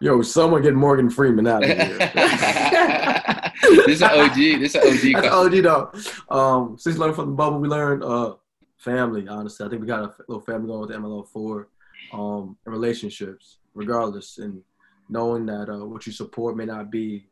[0.00, 1.98] Yo, someone get Morgan Freeman out of here.
[3.86, 4.34] this is an OG.
[4.34, 5.22] This is an OG.
[5.22, 5.92] That's OG though.
[6.34, 8.34] Um, since learning from the bubble, we learned uh,
[8.78, 9.26] family.
[9.28, 11.68] Honestly, I think we got a little family going with MLO four,
[12.12, 14.62] um, and relationships, regardless, and
[15.08, 17.26] knowing that uh, what you support may not be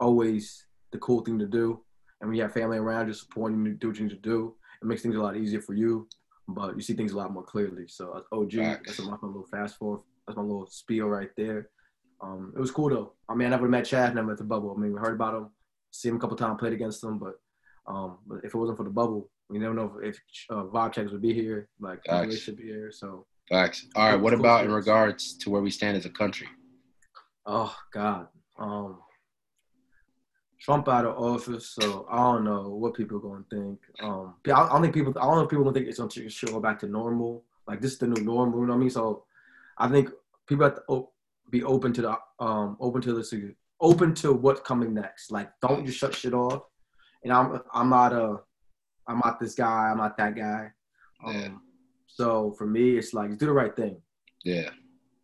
[0.00, 1.80] always the cool thing to do,
[2.24, 4.54] and when you have family around you supporting you do what you need to do,
[4.80, 6.08] it makes things a lot easier for you.
[6.48, 7.86] But you see things a lot more clearly.
[7.86, 8.96] So OG, Facts.
[8.96, 10.00] that's my little fast forward.
[10.26, 11.68] That's my little spiel right there.
[12.22, 13.12] Um, it was cool though.
[13.28, 14.74] I mean, I never met Chad, never met the bubble.
[14.74, 15.50] I mean, we heard about him,
[15.90, 17.34] see him a couple times, played against him, but
[17.86, 20.94] um, but if it wasn't for the bubble, we never know if, if uh, Vibe
[20.94, 21.68] Checks would be here.
[21.78, 22.90] Like, they should be here.
[22.90, 23.26] So.
[23.50, 23.86] Facts.
[23.94, 24.18] All right.
[24.18, 26.48] What about in regards to where we stand as a country?
[27.44, 28.28] Oh God.
[28.58, 29.00] Um,
[30.60, 33.78] Trump out of office, so I don't know what people are going to think.
[34.00, 35.12] Um, I don't think people.
[35.18, 37.44] I don't know if people going to think it's going to go back to normal.
[37.66, 38.60] Like this is the new normal.
[38.60, 38.90] You know what I mean?
[38.90, 39.24] So,
[39.78, 40.10] I think
[40.46, 41.08] people have to
[41.50, 45.30] be open to the um open to the open to what's coming next.
[45.30, 46.62] Like, don't just shut shit off.
[47.22, 48.38] And I'm I'm not a
[49.06, 49.90] I'm not this guy.
[49.90, 50.70] I'm not that guy.
[51.24, 51.48] Um, yeah.
[52.06, 54.00] So for me, it's like do the right thing.
[54.44, 54.70] Yeah.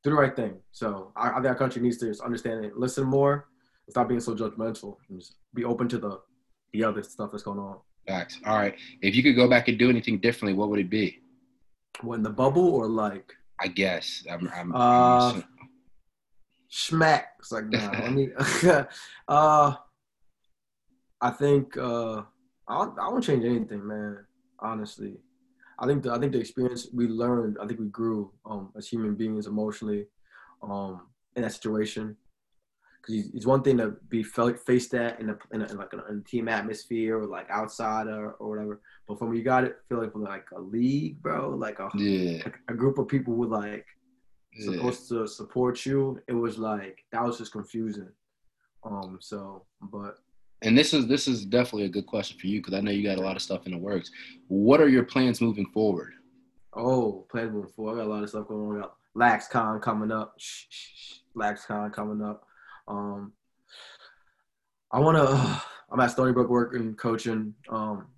[0.03, 0.57] Do the right thing.
[0.73, 3.49] So I, I think our country needs to just understand it, listen more,
[3.91, 6.21] stop being so judgmental, and just be open to the
[6.73, 7.79] the other stuff that's going on.
[8.07, 8.41] Facts.
[8.47, 8.75] All right.
[9.03, 11.21] If you could go back and do anything differently, what would it be?
[12.01, 13.33] What in the bubble or like?
[13.61, 14.25] I guess.
[14.31, 14.51] I'm.
[14.55, 15.45] I'm, Uh, I'm
[16.73, 17.25] Schmack.
[17.41, 17.91] It's like nah.
[17.91, 18.33] I mean,
[19.29, 19.75] uh,
[21.21, 22.23] I think uh,
[22.69, 24.25] I don't, I won't change anything, man.
[24.61, 25.17] Honestly,
[25.79, 27.59] I think the, I think the experience we learned.
[27.61, 30.07] I think we grew um, as human beings emotionally
[30.63, 32.17] um, in that situation.
[33.01, 35.93] Because it's one thing to be felt, faced that in a, in, a, in like
[35.93, 38.81] a, in a team atmosphere or like outside or, or whatever.
[39.09, 42.43] But from you got it feeling from like a league, bro, like a yeah.
[42.45, 43.87] like a group of people who like
[44.55, 44.73] yeah.
[44.73, 46.21] supposed to support you.
[46.29, 48.11] It was like that was just confusing.
[48.85, 49.19] Um.
[49.21, 50.17] So, but
[50.63, 53.03] And this is this is definitely a good question for you because I know you
[53.03, 54.11] got a lot of stuff in the works.
[54.49, 56.13] What are your plans moving forward?
[56.75, 57.95] oh, plans moving forward.
[57.95, 58.89] I got a lot of stuff going on.
[59.17, 60.35] LaxCon coming up.
[60.39, 61.15] Shh, shh, shh.
[61.37, 62.45] LaxCon coming up.
[62.91, 63.33] Um.
[64.93, 65.63] I want to.
[65.93, 67.55] I'm at Stony Brook working, coaching.
[67.69, 68.09] Um.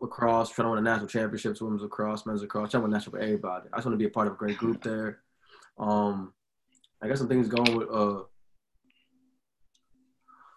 [0.00, 3.12] Lacrosse, trying to win a national championships, women's lacrosse, men's lacrosse, trying to win national
[3.12, 3.68] for everybody.
[3.70, 5.18] I just want to be a part of a great group there.
[5.78, 6.32] Um,
[7.02, 8.22] I got some things going with uh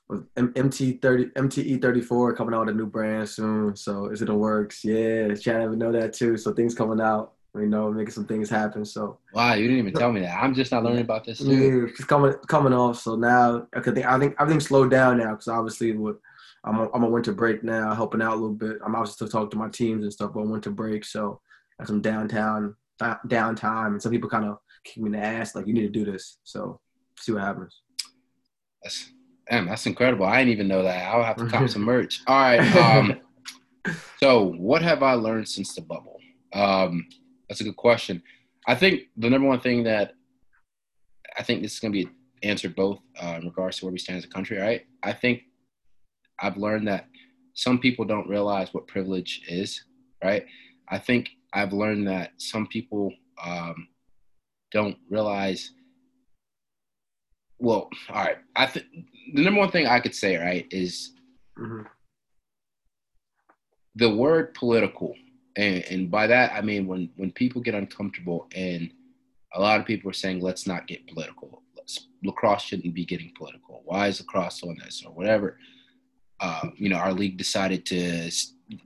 [0.10, 3.76] with MT thirty MTE thirty four coming out with a new brand soon.
[3.76, 4.84] So is it in the works?
[4.84, 6.38] Yeah, Chad would know that too.
[6.38, 7.34] So things coming out.
[7.56, 8.84] You know, making some things happen.
[8.84, 10.42] So Wow, you didn't even tell me that.
[10.42, 11.56] I'm just not learning about this too.
[11.56, 13.00] yeah, it's coming coming off.
[13.00, 16.18] So now I think I think everything's slowed down now because obviously with
[16.64, 18.78] I'm on, I'm on winter break now, helping out a little bit.
[18.84, 21.42] I'm obviously still talking to my teams and stuff, but on winter break, so
[21.78, 25.20] I got some downtown th- downtime, and some people kind of kick me in the
[25.20, 26.38] ass like you need to do this.
[26.44, 26.80] So
[27.20, 27.82] see what happens.
[28.82, 29.12] That's,
[29.50, 30.26] damn, that's incredible.
[30.26, 31.06] I didn't even know that.
[31.06, 32.22] I'll have to cop some merch.
[32.28, 32.76] All right.
[32.76, 33.20] Um,
[34.20, 36.18] so, what have I learned since the bubble?
[36.54, 37.06] Um,
[37.54, 38.24] that's a good question.
[38.66, 40.14] I think the number one thing that
[41.38, 42.10] I think this is going to be
[42.42, 44.58] answered both uh, in regards to where we stand as a country.
[44.58, 44.88] Right.
[45.04, 45.44] I think
[46.42, 47.06] I've learned that
[47.54, 49.84] some people don't realize what privilege is.
[50.24, 50.48] Right.
[50.90, 53.14] I think I've learned that some people
[53.46, 53.88] um,
[54.72, 55.74] don't realize.
[57.60, 58.38] Well, all right.
[58.56, 58.88] I think
[59.36, 61.12] the number one thing I could say, right, is
[61.60, 61.86] Mhm.
[63.94, 65.14] the word political
[65.56, 68.92] and, and by that i mean when when people get uncomfortable and
[69.54, 71.62] a lot of people are saying let's not get political.
[71.76, 73.82] Let's, lacrosse shouldn't be getting political.
[73.86, 75.58] Why is lacrosse on this or whatever?
[76.40, 78.32] Uh, you know our league decided to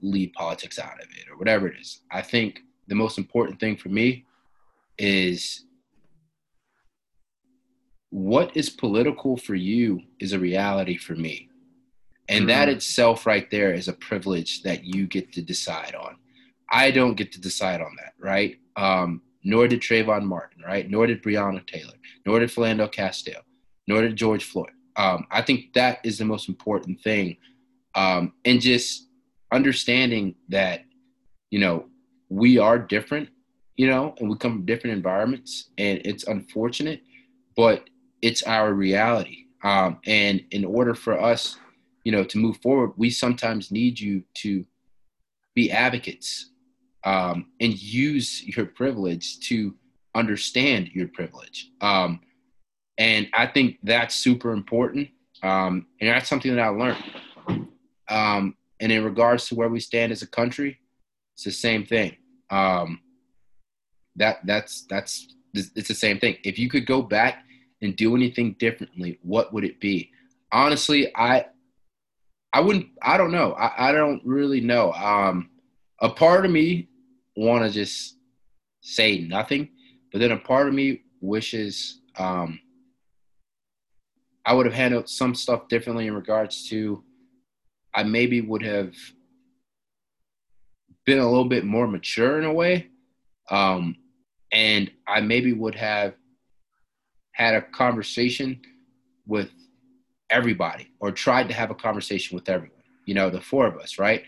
[0.02, 2.02] leave politics out of it or whatever it is.
[2.10, 4.26] I think the most important thing for me
[4.98, 5.64] is
[8.10, 11.48] what is political for you is a reality for me.
[12.28, 12.72] And that Mhm.
[12.72, 16.16] itself right there is a privilege that you get to decide on.
[16.70, 18.58] I don't get to decide on that, right?
[18.76, 20.88] Um, nor did Trayvon Martin, right?
[20.88, 21.94] Nor did Breonna Taylor,
[22.26, 23.42] nor did Philando Castile,
[23.86, 24.70] nor did George Floyd.
[24.96, 27.36] Um, I think that is the most important thing.
[27.94, 29.08] Um, and just
[29.52, 30.84] understanding that,
[31.50, 31.86] you know,
[32.28, 33.30] we are different,
[33.76, 37.00] you know, and we come from different environments, and it's unfortunate,
[37.56, 37.88] but
[38.20, 39.46] it's our reality.
[39.62, 41.58] Um, and in order for us,
[42.04, 44.64] you know, to move forward, we sometimes need you to
[45.54, 46.50] be advocates
[47.08, 49.74] um, and use your privilege to
[50.14, 51.70] understand your privilege.
[51.80, 52.20] Um,
[52.98, 55.08] and I think that's super important.
[55.42, 57.02] Um, and that's something that I learned.
[58.10, 60.80] Um, and in regards to where we stand as a country,
[61.34, 62.14] it's the same thing.
[62.50, 63.00] Um,
[64.16, 66.36] that that's that's it's the same thing.
[66.44, 67.44] If you could go back
[67.80, 70.10] and do anything differently, what would it be?
[70.52, 71.46] Honestly, I
[72.52, 72.88] I wouldn't.
[73.00, 73.52] I don't know.
[73.52, 74.92] I, I don't really know.
[74.92, 75.50] Um,
[76.00, 76.88] a part of me
[77.38, 78.16] want to just
[78.80, 79.68] say nothing,
[80.12, 82.58] but then a part of me wishes um,
[84.44, 87.04] I would have handled some stuff differently in regards to.
[87.94, 88.94] I maybe would have
[91.04, 92.88] been a little bit more mature in a way,
[93.50, 93.96] um,
[94.52, 96.14] and I maybe would have
[97.32, 98.60] had a conversation
[99.26, 99.50] with
[100.30, 103.98] everybody or tried to have a conversation with everyone you know the four of us
[103.98, 104.22] right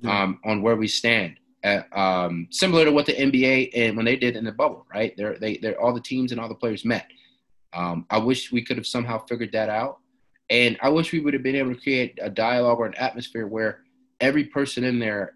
[0.00, 0.22] Yeah.
[0.24, 4.16] um, on where we stand at, um, similar to what the nba and when they
[4.16, 5.14] did in the bubble right?
[5.16, 7.06] They're they, they're all the teams and all the players met.
[7.72, 9.98] Um, i wish we could have somehow figured that out.
[10.50, 13.46] And i wish we would have been able to create a dialogue or an atmosphere
[13.46, 13.80] where
[14.20, 15.34] every person in there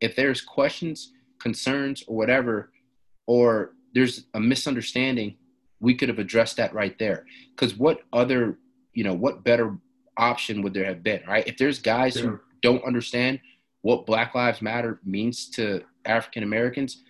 [0.00, 2.70] if there's questions concerns or whatever
[3.26, 5.36] or there's a misunderstanding
[5.80, 7.24] we could have addressed that right there.
[7.50, 8.58] Because what other
[8.92, 9.76] you know what better
[10.16, 11.46] option would there have been right?
[11.46, 13.40] If there's guys who don't understand
[13.82, 17.02] what black lives matter means to african americans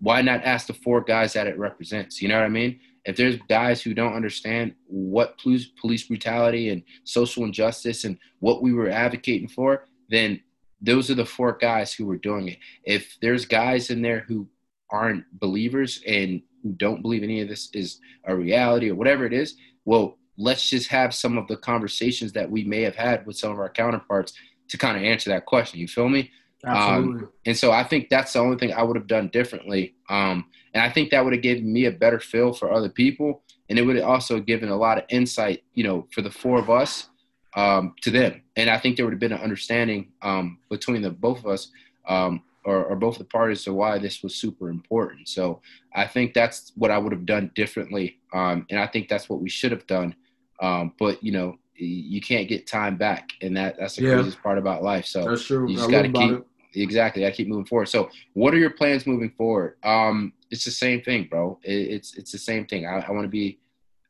[0.00, 2.22] why not ask the four guys that it represents?
[2.22, 2.78] You know what i mean?
[3.04, 8.62] If there's guys who don't understand what police, police brutality and social injustice and what
[8.62, 10.40] we were advocating for then
[10.80, 12.58] those are the four guys who were doing it.
[12.84, 14.48] If there's guys in there who
[14.90, 19.32] aren't believers and who don't believe any of this is a reality or whatever it
[19.32, 23.36] is, well, let's just have some of the conversations that we may have had with
[23.36, 24.32] some of our counterparts
[24.68, 25.80] to kind of answer that question.
[25.80, 26.30] You feel me?
[26.64, 27.22] Absolutely.
[27.24, 29.94] Um, and so I think that's the only thing I would have done differently.
[30.08, 33.42] Um, and I think that would have given me a better feel for other people.
[33.68, 36.58] And it would have also given a lot of insight, you know, for the four
[36.58, 37.08] of us
[37.54, 38.42] um, to them.
[38.56, 41.70] And I think there would have been an understanding um, between the both of us
[42.08, 45.28] um, or, or, both the parties to why this was super important.
[45.28, 45.60] So
[45.94, 48.18] I think that's what I would have done differently.
[48.32, 50.14] Um, and I think that's what we should have done.
[50.60, 54.14] but, you know, you can't get time back, and that that's the yeah.
[54.14, 55.06] craziest part about life.
[55.06, 55.68] So that's true.
[55.68, 57.22] You just got to keep exactly.
[57.22, 57.86] To keep moving forward.
[57.86, 59.76] So, what are your plans moving forward?
[59.84, 61.58] Um, it's the same thing, bro.
[61.62, 62.86] It, it's it's the same thing.
[62.86, 63.58] I, I want to be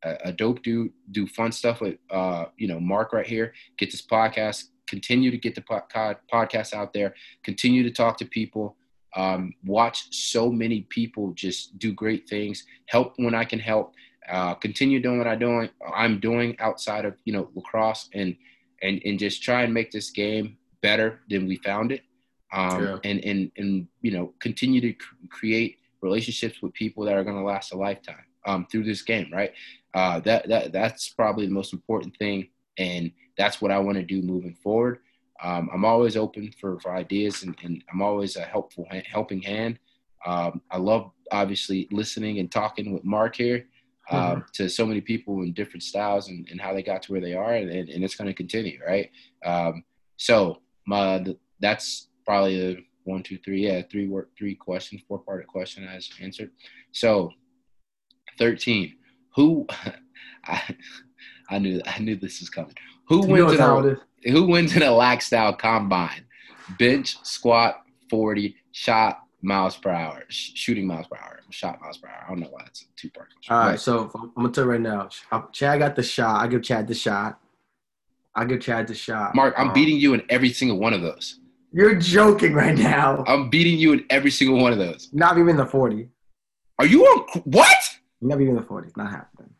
[0.04, 3.52] a, a, dope dude, do fun stuff with uh, you know, Mark right here.
[3.76, 8.76] Get this podcast, continue to get the podcast out there, continue to talk to people.
[9.16, 13.94] Um, watch so many people just do great things, help when I can help,
[14.30, 18.36] uh, continue doing what I doing I'm doing outside of you know lacrosse and
[18.82, 22.02] and and just try and make this game better than we found it.
[22.52, 22.96] Um, yeah.
[23.04, 27.36] and and and you know continue to cr- create relationships with people that are going
[27.36, 29.52] to last a lifetime um, through this game, right?
[29.94, 34.02] Uh, that that that's probably the most important thing, and that's what I want to
[34.04, 35.00] do moving forward.
[35.42, 39.78] Um, I'm always open for, for ideas, and, and I'm always a helpful helping hand.
[40.26, 43.66] Um, I love obviously listening and talking with Mark here
[44.10, 44.40] mm-hmm.
[44.54, 47.34] to so many people in different styles and, and how they got to where they
[47.34, 49.10] are, and, and it's going to continue, right?
[49.44, 49.84] Um,
[50.16, 51.24] so my
[51.60, 56.08] that's probably a one, two, three, yeah, three work, three questions, four part question as
[56.20, 56.50] answered.
[56.92, 57.30] So,
[58.38, 58.96] thirteen.
[59.34, 59.66] Who?
[60.44, 60.76] I,
[61.50, 62.74] I knew I knew this was coming.
[63.08, 66.24] Who you wins in a Who wins in a lax style combine?
[66.78, 72.08] Bench, squat, forty, shot, miles per hour, sh- shooting miles per hour, shot miles per
[72.08, 72.24] hour.
[72.26, 73.28] I don't know why a two part.
[73.48, 75.08] All right, so I'm gonna tell you right now,
[75.52, 76.42] Chad got the shot.
[76.42, 77.40] I give Chad the shot.
[78.34, 79.34] I give Chad the shot.
[79.34, 81.40] Mark, I'm um, beating you in every single one of those.
[81.72, 83.24] You're joking right now.
[83.26, 85.08] I'm beating you in every single one of those.
[85.12, 86.08] Not even the 40.
[86.78, 87.76] Are you on what?
[88.20, 88.92] Not even the 40.
[88.96, 89.50] Not happening.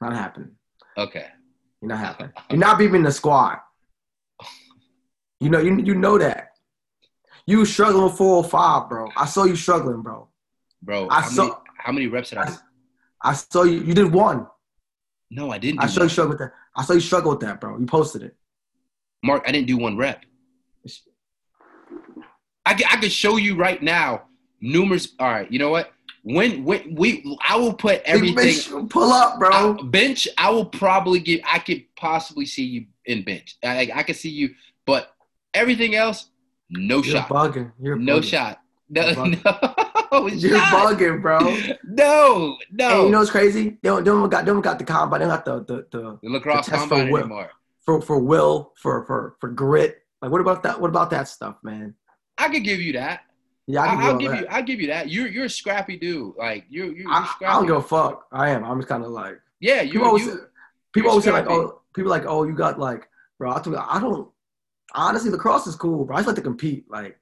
[0.00, 0.50] Not happening.
[0.98, 1.26] Okay.
[1.80, 2.32] You're not happening.
[2.50, 3.58] You're not beating the squad.
[5.40, 6.51] You know, you you know that.
[7.46, 9.08] You was struggling with 405, bro.
[9.16, 10.28] I saw you struggling, bro.
[10.80, 12.56] Bro, I how saw many, how many reps did I, I
[13.22, 13.80] I saw you.
[13.80, 14.46] You did one.
[15.30, 15.80] No, I didn't.
[15.80, 16.06] I saw one.
[16.06, 16.52] you struggle with that.
[16.76, 17.78] I saw you struggle with that, bro.
[17.78, 18.36] You posted it.
[19.22, 20.24] Mark, I didn't do one rep.
[22.64, 24.22] I, I could show you right now
[24.60, 25.08] numerous.
[25.18, 25.92] All right, you know what?
[26.22, 28.88] When when we, I will put everything.
[28.88, 29.50] Pull up, bro.
[29.50, 30.28] I, bench.
[30.38, 31.40] I will probably give.
[31.50, 33.56] I could possibly see you in bench.
[33.62, 34.54] I I could see you,
[34.86, 35.14] but
[35.54, 36.26] everything else,
[36.72, 37.28] no You're shot.
[37.28, 37.72] Bugging.
[37.80, 38.24] You're no bugging.
[38.24, 38.60] shot.
[38.88, 40.10] No, You're bugging.
[40.12, 40.26] no.
[40.26, 40.98] You're shot.
[40.98, 41.38] bugging, bro.
[41.84, 42.88] No, no.
[42.88, 43.78] Hey, you know what's crazy?
[43.82, 45.20] They don't, they don't got they don't got the combine.
[45.20, 47.50] They don't got the the the, the lacrosse the combine for will, anymore.
[47.84, 49.98] For for will for for for grit.
[50.20, 50.80] Like what about that?
[50.80, 51.94] What about that stuff, man?
[52.38, 53.22] I could give you that.
[53.66, 54.40] Yeah, I will give that.
[54.40, 54.46] you.
[54.50, 55.08] I'll give you that.
[55.08, 56.34] You're you're a scrappy dude.
[56.36, 57.06] Like you you.
[57.08, 58.26] I, I, don't give a fuck.
[58.32, 58.64] I am.
[58.64, 59.40] I'm just kind of like.
[59.60, 59.92] Yeah, you.
[59.92, 60.40] People always, you,
[60.92, 63.08] people always say like, oh, people like, oh, you got like,
[63.38, 63.52] bro.
[63.52, 64.28] I, I don't.
[64.94, 66.16] Honestly, lacrosse is cool, bro.
[66.16, 66.90] I just like to compete.
[66.90, 67.18] Like,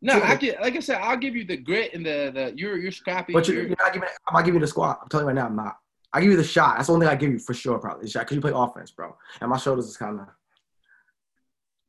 [0.00, 2.76] no, I get like I said, I'll give you the grit and the the you're
[2.76, 3.32] you're scrappy.
[3.32, 4.08] But you're, you're not giving.
[4.26, 4.98] I'm not giving you the squat.
[5.02, 5.76] I'm telling you right now, I'm not.
[6.12, 6.76] I give you the shot.
[6.76, 8.52] That's the only thing I give you for sure, probably the shot, because you play
[8.54, 9.16] offense, bro.
[9.40, 10.26] And my shoulders is kind of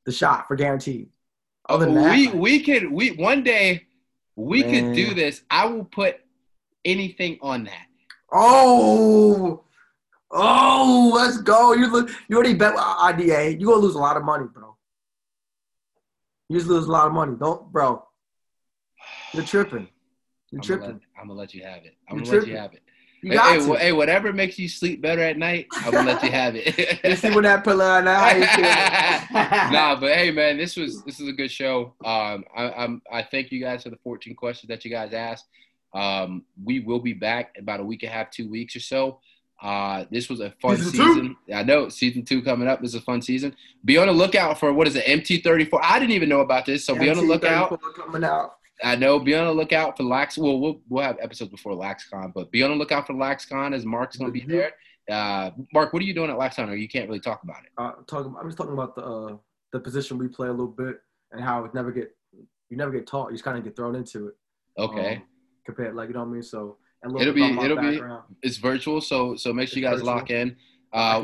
[0.06, 1.10] the shot for guaranteed.
[1.68, 3.88] Other than oh, that, we we could we one day
[4.36, 4.72] we man.
[4.72, 5.42] could do this.
[5.50, 6.18] I will put
[6.86, 7.88] anything on that.
[8.32, 9.64] Oh,
[10.32, 11.74] oh, let's go.
[11.74, 13.60] You look, you already bet IDA.
[13.60, 14.73] You are gonna lose a lot of money, bro.
[16.50, 17.36] You just lose a lot of money.
[17.40, 18.06] Don't, bro.
[19.34, 19.88] You're tripping.
[20.52, 20.82] You're I'm tripping.
[20.82, 21.96] Gonna let, I'm gonna let you have it.
[22.10, 22.54] I'm You're gonna tripping.
[22.54, 22.82] let you have it.
[23.24, 23.74] You hey, got hey, to.
[23.76, 27.00] hey, whatever makes you sleep better at night, I'm gonna let you have it.
[27.06, 28.20] you see when that pillow now?
[29.72, 31.94] nah, but hey, man, this was this is a good show.
[32.04, 35.46] Um, I, I'm I thank you guys for the 14 questions that you guys asked.
[35.94, 39.22] Um, we will be back about a week and a half, two weeks or so.
[39.62, 40.92] Uh, this was a fun season.
[40.92, 41.38] season.
[41.54, 42.82] I know season two coming up.
[42.82, 43.56] This is a fun season.
[43.86, 45.80] Be on the lookout for what is it, MT34.
[45.82, 47.80] I didn't even know about this, so be on the lookout.
[47.96, 48.58] Coming out.
[48.84, 49.20] I know.
[49.20, 50.38] Be on the lookout for Lax.
[50.38, 53.86] Well, we'll we'll have episodes before LaxCon, but be on the lookout for LaxCon as
[53.86, 54.52] Mark's going to be mm-hmm.
[54.52, 54.74] there.
[55.10, 56.70] Uh, Mark, what are you doing at LaxCon?
[56.70, 57.72] Or you can't really talk about it.
[57.78, 58.36] Uh, talking.
[58.38, 59.38] I'm just talking about the uh,
[59.72, 60.98] the position we play a little bit
[61.32, 62.16] and how it never get
[62.70, 63.30] you never get taught.
[63.30, 64.34] You just kind of get thrown into it.
[64.78, 65.16] Okay.
[65.16, 65.22] Um,
[65.66, 66.44] compared, like you know what I mean.
[66.44, 68.24] So it'll be it'll background.
[68.30, 69.02] be it's virtual.
[69.02, 70.16] So so make sure you guys virtual.
[70.16, 70.56] lock in.
[70.92, 71.24] Uh,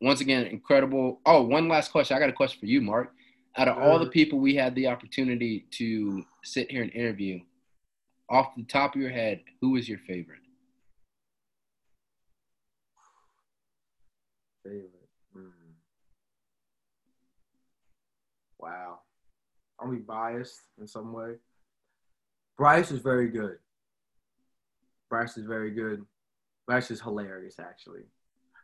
[0.00, 1.20] once again, incredible.
[1.26, 2.16] Oh, one last question.
[2.16, 3.12] I got a question for you, Mark.
[3.56, 7.40] Out of all the people we had the opportunity to sit here and interview,
[8.30, 10.38] off the top of your head, who is your favorite?
[14.64, 15.08] Favorite.
[15.36, 15.50] Mm.
[18.58, 19.00] Wow.
[19.80, 21.34] I'm be biased in some way.
[22.56, 23.58] Bryce is very good.
[25.10, 26.04] Bryce is very good.
[26.66, 28.04] Bryce is hilarious, actually.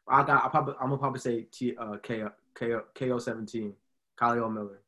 [0.09, 0.44] I got.
[0.44, 0.74] I probably.
[0.80, 1.76] I'm gonna probably say T.
[1.76, 2.22] Uh, K.
[2.55, 2.74] K.
[2.94, 3.18] Ko.
[3.18, 3.74] 17.
[4.18, 4.78] Kylie Ohlmiller.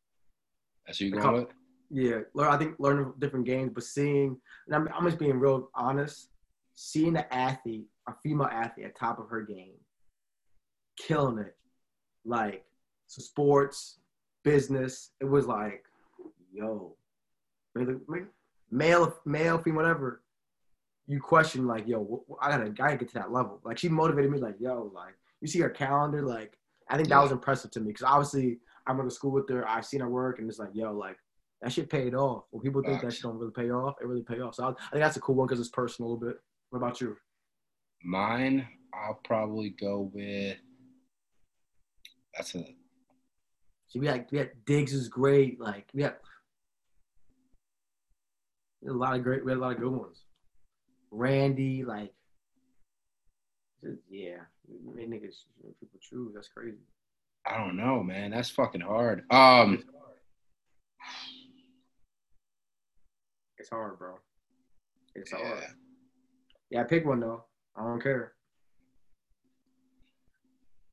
[0.87, 1.49] That's who you going with?
[1.91, 2.53] Yeah, learn.
[2.53, 4.39] I think learning different games, but seeing.
[4.67, 6.29] And I'm, I'm just being real honest.
[6.77, 9.75] Seeing an athlete, a female athlete, at top of her game,
[10.97, 11.57] killing it,
[12.25, 12.65] like
[13.09, 13.99] so sports,
[14.45, 15.11] business.
[15.21, 15.85] It was like,
[16.53, 16.95] yo,
[17.75, 20.23] male, male, female, whatever.
[21.09, 23.61] You question like, yo, I gotta, I gotta get to that level.
[23.65, 27.23] Like she motivated me, like, yo, like you see her calendar, like I think that
[27.23, 29.69] was impressive to me because obviously I went to school with her.
[29.69, 31.17] I've seen her work, and it's like, yo, like
[31.61, 32.45] that shit paid off.
[32.51, 34.55] When people think that shit don't really pay off, it really pay off.
[34.55, 36.39] So I, I think that's a cool one because it's personal a little bit.
[36.71, 37.17] What about you?
[38.03, 40.57] Mine, I'll probably go with.
[42.35, 42.65] That's a.
[43.89, 45.61] See, we had we had Diggs is great.
[45.61, 46.17] Like we had,
[48.81, 49.45] we had a lot of great.
[49.45, 50.25] We had a lot of good ones.
[51.11, 52.13] Randy, like,
[53.83, 54.39] just, yeah,
[54.97, 55.45] niggas
[55.81, 56.33] people choose.
[56.35, 56.79] That's crazy.
[57.47, 58.31] I don't know, man.
[58.31, 59.25] That's fucking hard.
[59.31, 59.85] Um,
[63.59, 64.15] it's hard, bro.
[65.15, 65.39] It's yeah.
[65.39, 65.65] hard.
[66.71, 67.45] Yeah, pick one though.
[67.77, 68.33] I don't care.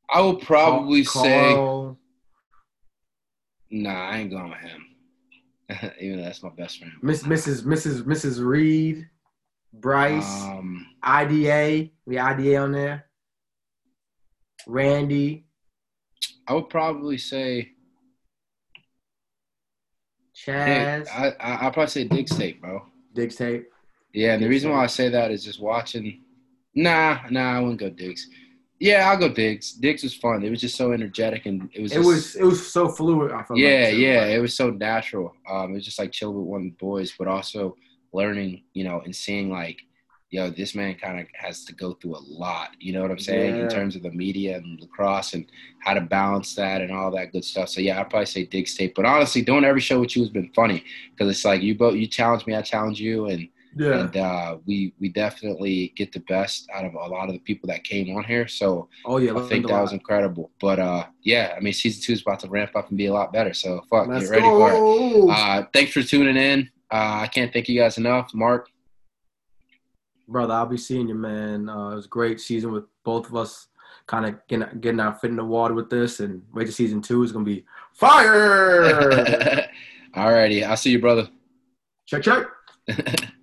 [0.09, 1.97] I will probably Carl.
[3.72, 3.78] say.
[3.78, 4.86] Nah, I ain't going with him.
[5.99, 6.93] Even though that's my best friend.
[7.01, 7.63] Miss Mrs.
[7.63, 8.03] Mrs.
[8.03, 8.45] Mrs.
[8.45, 9.09] Reed,
[9.80, 11.89] Bryce, um, IDA.
[12.05, 13.05] We IDA on there.
[14.67, 15.45] Randy.
[16.47, 17.71] I would probably say
[20.36, 21.07] Chaz.
[21.09, 22.84] I, I I'll probably say Diggs tape, bro.
[23.13, 23.69] Diggs tape.
[24.13, 26.21] Yeah, and the reason why I say that is just watching.
[26.73, 28.28] Nah, nah, I wouldn't go Diggs.
[28.80, 29.71] Yeah, I'll go Diggs.
[29.73, 30.43] Diggs was fun.
[30.43, 31.91] It was just so energetic and it was.
[31.93, 33.32] It just, was it was so fluid.
[33.32, 35.34] Yeah, like yeah, it was so natural.
[35.49, 37.76] Um, it was just like chill with one of the boys, but also
[38.16, 39.82] learning, you know, and seeing like
[40.36, 42.72] yo, this man kind of has to go through a lot.
[42.80, 43.55] You know what I'm saying?
[43.55, 43.63] Yeah.
[43.63, 45.45] In terms of the media and lacrosse and
[45.80, 47.70] how to balance that and all that good stuff.
[47.70, 48.95] So yeah, I'd probably say Diggs tape.
[48.95, 51.95] But honestly, doing every show with you has been funny because it's like you both
[51.95, 53.47] you challenge me, I challenge you, and
[53.78, 53.99] yeah.
[54.01, 57.68] and uh, we we definitely get the best out of a lot of the people
[57.68, 58.47] that came on here.
[58.47, 60.51] So oh yeah, I think that was incredible.
[60.59, 63.13] But uh, yeah, I mean season two is about to ramp up and be a
[63.13, 63.53] lot better.
[63.53, 64.59] So fuck, Let's get ready go.
[64.59, 65.38] for it.
[65.38, 66.70] Uh, thanks for tuning in.
[66.91, 68.69] Uh, I can't thank you guys enough, Mark
[70.27, 70.53] brother.
[70.53, 71.69] I'll be seeing you, man.
[71.69, 73.67] Uh, it was a great season with both of us,
[74.07, 77.01] kind of getting getting our foot in the water with this, and wait to season
[77.01, 78.89] two is gonna be fire.
[80.15, 81.29] Alrighty, I'll see you, brother.
[82.05, 82.45] Check check.